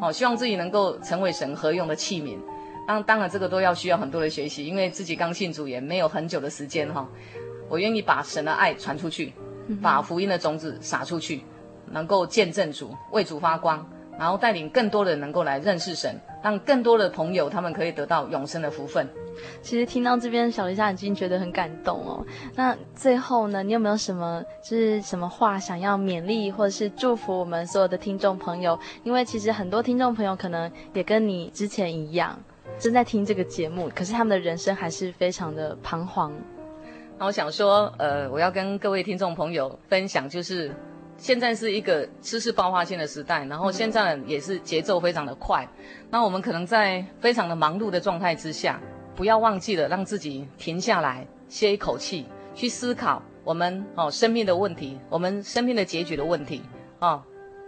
[0.00, 2.38] 哦，希望自己能够成为神合用的器皿。
[2.86, 7.08] 当当然这个都要需要很多的学习，因为自己刚信主也没有很久的时间哈。
[7.68, 9.32] 我愿意把神的爱传出去，
[9.80, 11.42] 把福音的种子撒出去，
[11.90, 13.88] 能够见证主，为主发光。
[14.18, 19.08] 然后带领更多人能够来认识神，让更多的朋友他们可以得到永生的福分。
[19.62, 22.24] 其实听到这边，小丽莎已经觉得很感动哦。
[22.54, 28.78] 那最后呢，你有没有什么就是什么话想要勉励或者是祝福我们所有的听众朋友？
[29.02, 32.38] 因为其实很多听众朋友可能也跟你之前一样，
[32.78, 36.32] 正在听这个节目，可是他们的人生还是非常的彷徨。
[37.18, 40.70] 那我想说，呃，我要跟各位听众朋友分享就是。
[41.22, 45.64] 现在是一个知识爆发性的时代，然后现在也是节奏非常的快。
[46.10, 48.80] 那我们可能在非常的忙碌的状态之下，
[49.14, 56.60] 不要忘记了让自己停下来，歇一口气，去思考我们哦生命的问题，我们生命的结局的问题
[56.98, 57.22] 哦。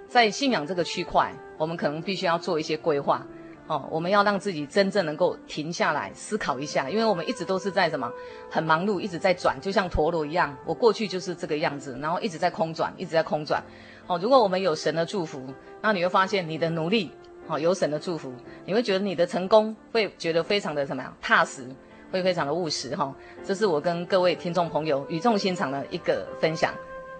[0.09, 3.25] 在信仰这个区块，我们可能必须要做一些规划。
[3.67, 8.13] 哦，我们要让自己真正能够停下来思考一下，因为我们一直都是在什么
[8.51, 10.55] 很忙碌，一直在转，就像陀螺一样。
[10.67, 13.63] 我过去就是这个样子，然后一直在空转，一直在空转。
[14.07, 15.43] 哦，如果我们有神的祝福，
[15.81, 17.11] 那你会发现你的努力，
[17.47, 18.31] 哦，有神的祝福，
[18.67, 21.67] 你会觉得你的成功会觉得非常的什么样踏实，
[22.13, 23.15] 会非常的务实哈，哦。
[23.43, 26.75] 这是我跟各位听众朋友语重心长的一个分享。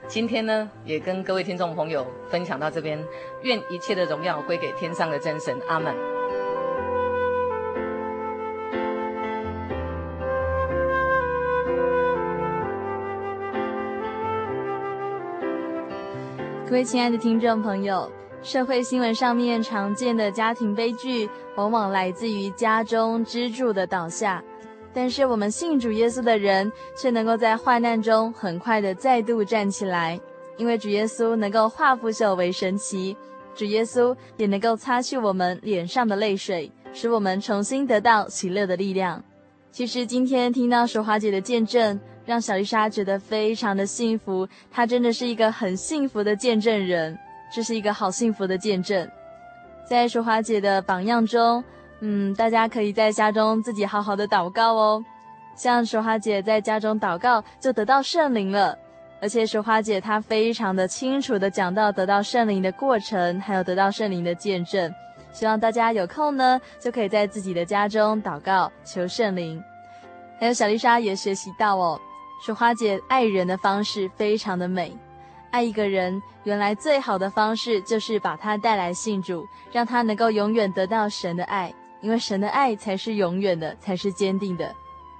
[0.07, 3.03] 今天呢，也跟各位听众朋友分享到这边，
[3.41, 6.14] 愿一切的荣耀归给天上的真神，阿门。
[16.75, 18.11] 各位亲爱的听众朋友，
[18.43, 24.43] 社会新闻上面常见的家庭悲剧，往往来自于家中支柱的倒下。
[24.93, 30.21] 但是我们信主耶稣的人，却能够在患难中很快的再度站起来，
[30.57, 33.17] 因为主耶稣能够化腐朽为神奇，
[33.55, 39.23] 主耶稣也能够擦去我们脸上的泪水，使我们重新得到喜乐的力量。
[39.71, 42.01] 其实今天听到淑华姐的见证。
[42.27, 47.19] 让小丽莎觉得非常的幸福，她真的是一个很幸福的见证人，
[47.55, 49.09] 这是一个好幸福的见证。
[49.85, 51.63] 在淑华姐的榜样中，
[52.01, 55.05] 嗯，大家可以在家中自己好好的祷告哦。
[55.55, 58.79] 像淑华姐在家中祷告，就得到圣灵了。
[59.21, 64.93] 而且淑华姐她非常的清楚的讲到得到圣灵的过程，还有得到圣灵的见证。
[65.33, 69.63] 希望大家有空呢，就可以在自己的家中祷告，求圣灵。
[70.39, 72.01] 还有小丽莎也学习到哦。
[72.41, 74.97] 淑花姐爱人的方式非常的美，
[75.51, 81.73] 爱一个人原来最好的方式就是把他带来信主，让他能够永远得到神的爱，
[82.03, 84.75] 因为神的爱才是永远的，才是坚定的。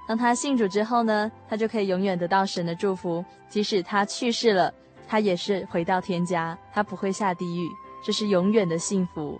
[0.07, 4.71] 当他信主之后呢，他就可以永远得到神的祝福，即使他去世了，
[5.07, 7.67] 他也是回到天家，他不会下地狱，
[8.03, 9.39] 这是永远的幸福。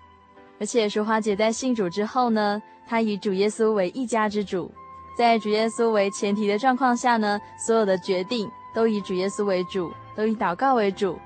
[0.60, 4.72] 而且淑花姐在信主之后呢，她以主耶稣为一家之主。
[5.16, 11.18] 在主耶稣为前提的状况下呢，所有的决定都以主耶稣为主，都以祷告为主。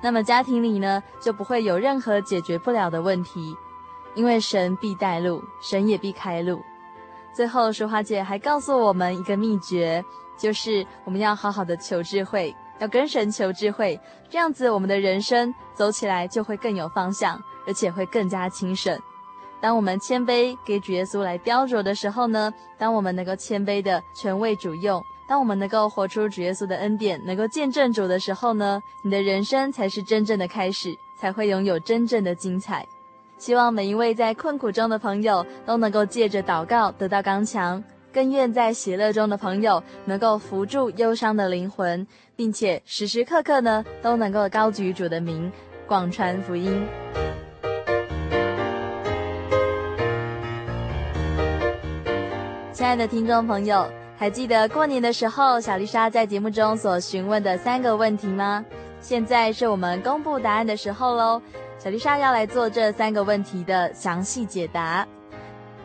[0.00, 3.54] 那么家庭里呢，就不会有任何解决不了的问题，
[4.14, 6.62] 因为神必带路，神也必开路。
[7.34, 10.04] 最后，淑华姐还告诉我们一个秘诀，
[10.38, 18.98] 就是我们要好好的求智慧，要跟神求智慧，这样子我们的人生走起来就会更有方向，而且会更加轻省。
[19.60, 32.86] 当我们谦卑给主耶稣来雕琢的时候呢，当我们能够谦卑的全为主用，当我们能够活出主耶稣的恩典，能够见证主的时候呢，你的人生才是真正的开始，才会拥有真正的精彩。
[33.38, 37.82] 希望每一位在困苦中的朋友都能够借着祷告得到刚强，
[38.12, 45.50] 更愿在喜乐中的朋友能够扶助忧伤的灵魂，并且时时刻刻呢都能够高举主的名，
[45.86, 46.86] 广传福音。
[52.84, 58.62] 亲爱的听众朋友，还记得过年的时候，小丽莎在节目中所询问的三个问题吗？
[59.00, 61.40] 现在是我们公布答案的时候喽。
[61.78, 65.08] 小丽莎要来做这三个问题的详细解答。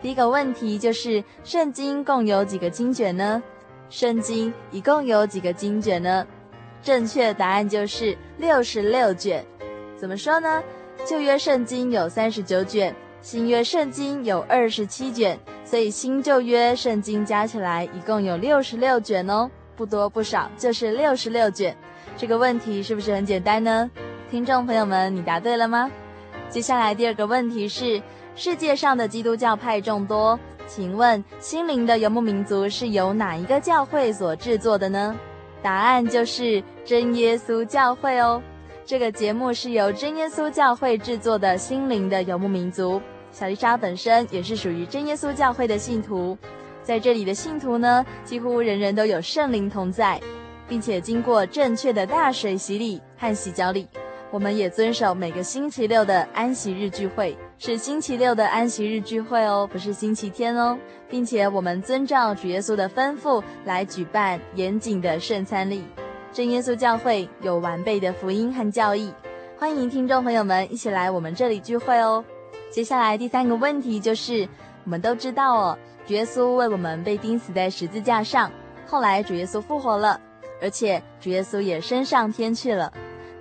[0.01, 3.41] 第一个问题就是：圣经共有几个经卷呢？
[3.89, 6.27] 圣经一共有几个经卷呢？
[6.83, 9.41] 正确答案就是六十六卷。
[9.95, 10.61] 怎么说呢？
[11.05, 12.93] 旧约圣经有三十九卷。
[13.21, 15.37] 新约圣经有二十七卷，
[15.69, 21.77] 所以新旧约圣经加起来一共有六十六卷哦，不多不少，就是六十六卷。
[22.17, 23.87] 这个问题是不是很简单呢？
[24.31, 25.91] 听众朋友们，你答对了吗？
[26.49, 28.01] 接下来第二个问题是：
[28.35, 35.15] 世界上的基督教派众多，请问心灵的游牧民族是由哪一个教会所制作的呢？
[35.61, 38.41] 答案就是真耶稣教会哦。
[38.87, 42.95] 这个节目是由真耶稣教会制作的《心灵的游牧民族》。
[43.31, 46.37] 小丽莎本身也是属于真耶稣教会的信徒，
[46.83, 50.19] 在这里的信徒呢，几乎人人都有圣灵同在，
[50.67, 53.87] 并且经过正确的大水洗礼和洗脚礼。
[54.31, 60.77] 我们也遵守每个星期六的安息日聚会，是星期六的安息日聚会哦，不是星期天哦，
[61.09, 65.83] 并且我们遵照主耶稣的吩咐来举办严谨的圣餐礼。
[66.31, 69.11] 真耶稣教会有完备的福音和教义，
[69.57, 72.23] 欢迎听众朋友们一起来我们这里聚会哦。
[72.69, 74.47] 接下来第三个问题就是，
[74.83, 78.51] 我们都知道哦，主耶稣为我们被钉死在十字架上，
[78.85, 80.19] 后来主耶稣复活了，
[80.61, 82.93] 而且主耶稣也升上天去了。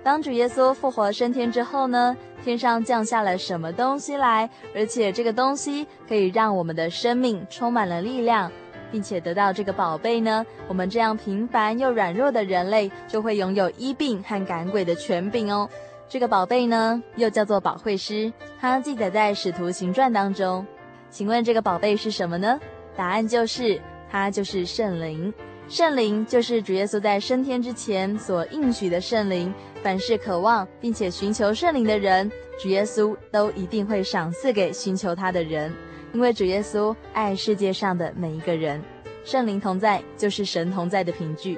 [0.03, 4.49] 当主耶稣复活升天之后呢，天上降下了什么东西来？
[4.73, 8.51] 而且这个东西可以让我们的生命充满了力量，
[8.91, 10.43] 并且得到这个宝贝呢？
[10.67, 15.69] 我们这样平凡又软弱的人类就会拥有医病和赶鬼的权柄哦。
[16.09, 20.65] 这个宝贝呢，又叫做宝惠师，它记载在使徒行传当中。
[21.11, 22.59] 请问这个宝贝是什么呢？
[22.95, 23.79] 答案就是，
[24.09, 25.31] 它就是圣灵。
[25.67, 29.53] 圣灵就是主耶稣在升天之前所应许的圣灵。
[29.83, 32.29] 凡是渴望并且寻求圣灵的人，
[32.59, 35.71] 主耶稣都一定会赏赐给寻求他的人，
[36.11, 38.81] 因为主耶稣爱世界上的每一个人。
[39.23, 41.55] 圣灵同在就是神同在的凭据。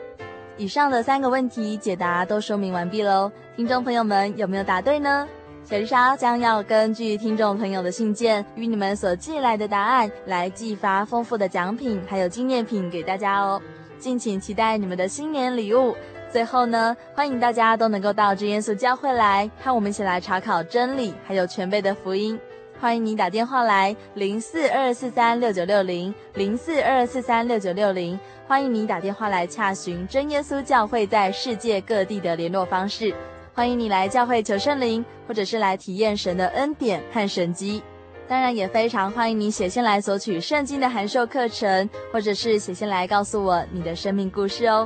[0.61, 5.27] 以上的三个问题解答都说明完毕喽，听众朋友们有没有答对呢？
[5.63, 13.59] 小丽莎将要根据听众朋友的信件与你们所寄来的答案来寄发丰富的奖品还有纪念品给大家哦，
[13.97, 15.95] 敬请期待你们的新年礼物。
[16.31, 22.39] 最后呢，欢迎大家都能够到真耶稣教会来，和我们一起来查考真理，还有全备的福音。
[22.79, 28.19] 欢迎你打电话来零四二四三六九六零零四二四三六九六零，
[28.51, 33.15] 欢迎你打电话来洽询真耶稣教会在世界各地的联络方式。
[33.53, 37.81] 欢迎你来教会求圣灵，或者是来体验神的恩典和神机。
[38.27, 44.85] 当然，也非常欢迎你写信来索取圣经的函授课程，或者是写信来告诉我你的生命故事哦。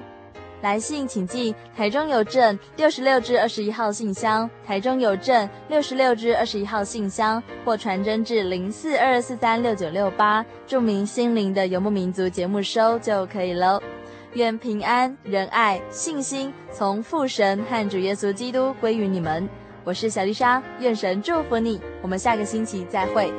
[0.65, 13.79] 来信请寄台中邮政六十六至二十一号信箱，台中邮政六十六至二十一号信箱，或传真至零四二四三六九六八，注明“心灵的游牧民族”节目收就可以喽。
[14.33, 19.47] 愿平安、仁爱、信心从父神和主耶稣基督归于你们。
[19.83, 21.79] 我是小丽莎，愿神祝福你。
[22.01, 23.31] 我们下个星期再会。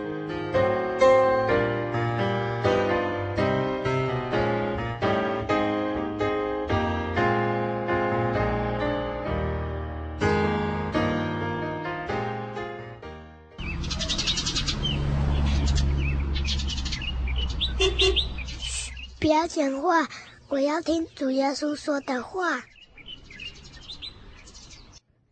[19.26, 20.08] 不要讲话，
[20.46, 22.62] 我要听主耶稣说的话。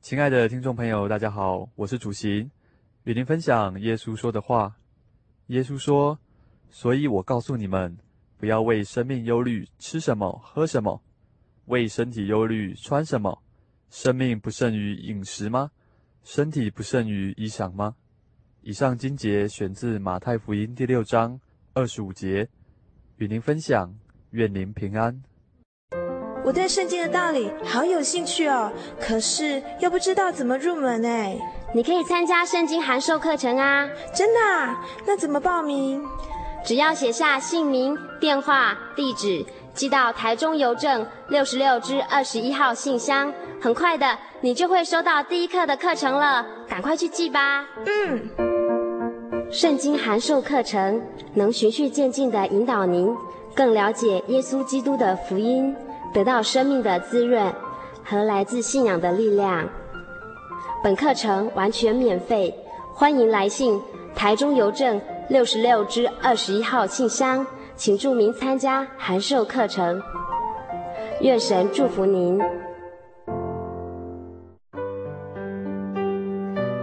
[0.00, 2.50] 亲爱的听众朋友，大家好，我是主行，
[3.04, 4.74] 与您分享耶稣说的话。
[5.46, 6.18] 耶稣说
[6.72, 7.96] ：“所以我告诉你们，
[8.36, 11.00] 不要为生命忧虑，吃什么，喝什么；
[11.66, 13.44] 为身体忧虑，穿什么。
[13.90, 15.70] 生命不胜于饮食吗？
[16.24, 17.94] 身体不胜于衣裳吗？”
[18.62, 21.40] 以上经节选自马太福音第六章
[21.74, 22.48] 二十五节。
[23.18, 23.92] 与您分享，
[24.30, 25.22] 愿您平安。
[26.44, 31.36] 我对圣经的道理好有兴趣哦，可是又不知道怎么入门哎。
[31.74, 33.88] 你可以参加圣经函授课程啊！
[34.14, 34.84] 真的啊？
[35.06, 36.04] 那怎么报名？
[36.64, 46.46] 只要写下姓名、电话、地址，寄到台中邮政六十六至二十一号信箱，很快的，你就会收到第一课的课程了。
[46.68, 47.66] 赶快去寄吧。
[47.86, 48.53] 嗯。
[49.54, 51.00] 圣经函授课程
[51.32, 53.14] 能循序渐进地引导您
[53.54, 55.72] 更了解耶稣基督的福音，
[56.12, 57.54] 得到生命的滋润
[58.02, 59.64] 和来自信仰的力量。
[60.82, 62.52] 本课程完全免费，
[62.92, 63.80] 欢迎来信
[64.12, 67.46] 台中邮政六十六支二十一号信箱，
[67.76, 70.02] 请注明参加函授课程。
[71.20, 72.40] 愿神祝福您。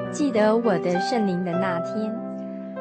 [0.10, 2.31] 记得我的圣灵的那天。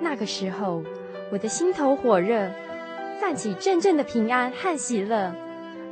[0.00, 0.82] 那个时候，
[1.32, 2.50] 我的心头火热，
[3.20, 5.34] 泛起阵阵的平安和喜乐，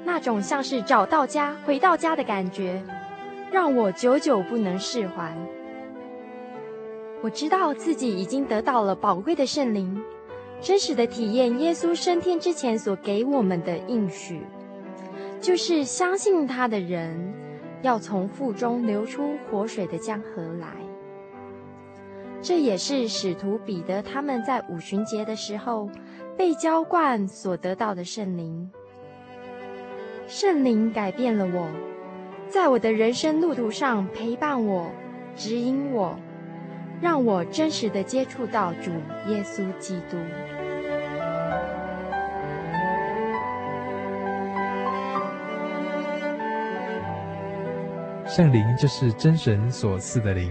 [0.04, 2.82] 那种像是找到家、回到家的感觉，
[3.50, 5.32] 让我久久不能释怀。
[7.22, 10.02] 我知道自己已经得到了宝贵的圣灵，
[10.60, 14.42] 真实的体验耶稣升天之前所给我们的应许，
[15.40, 17.32] 就是相信他的人，
[17.80, 20.68] 要从腹中流出活水的江河来。
[22.46, 25.88] 这也是使徒彼得他们在五旬节的时候
[26.36, 28.70] 被浇灌所得到的圣灵。
[30.26, 31.66] 圣灵改变了我，
[32.46, 34.90] 在我的人生路途上陪伴我、
[35.34, 36.14] 指引我，
[37.00, 38.90] 让我真实的接触到主
[39.30, 40.18] 耶稣基督。
[48.26, 50.50] 圣灵就是真神所赐的灵。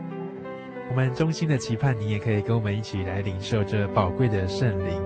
[0.91, 5.01] 我们衷心的期盼，你也可以跟我们一起来领受这宝贵的圣灵。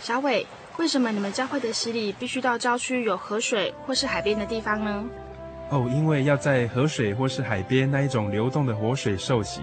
[0.00, 5.04] 小伟，为什么你们教会的洗礼必须到郊区有河水或是海边的地方呢？
[5.70, 9.62] 哦，因为要在河水或是海边那一种流动的活水受洗。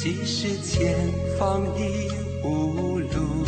[0.00, 0.94] 即使前
[1.36, 2.08] 方已
[2.44, 3.44] 无路，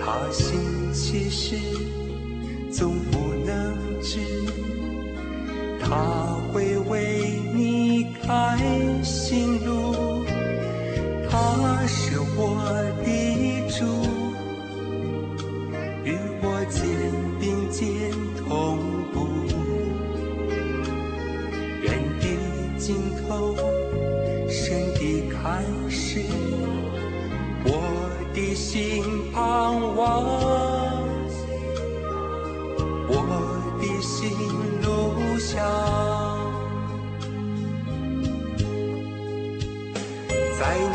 [0.00, 0.58] 他心
[0.92, 1.54] 其实
[2.68, 4.18] 总不能知，
[5.80, 6.67] 他会。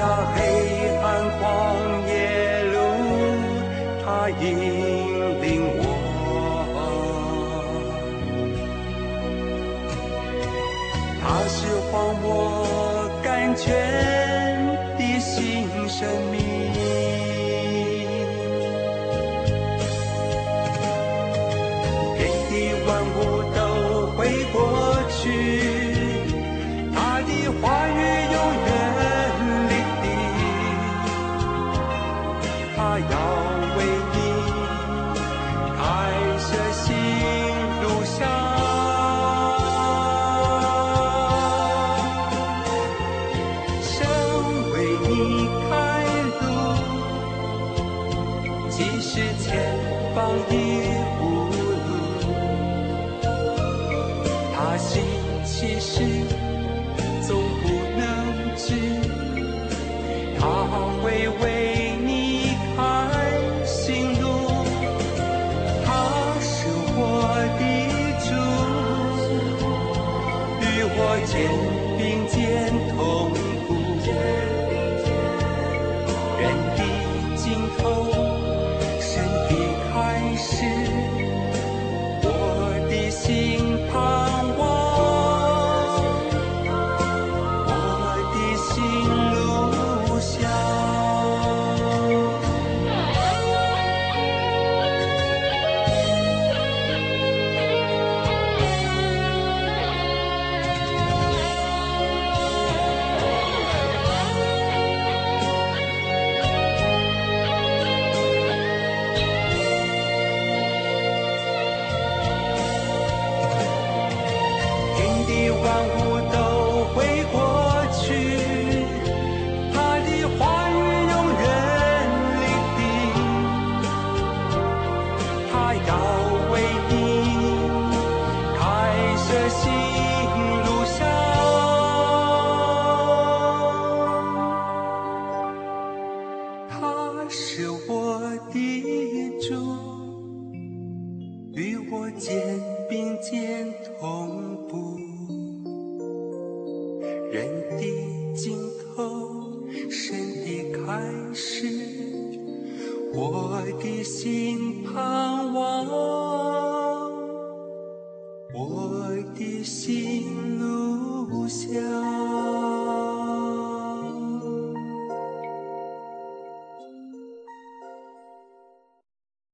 [0.04, 0.63] 在那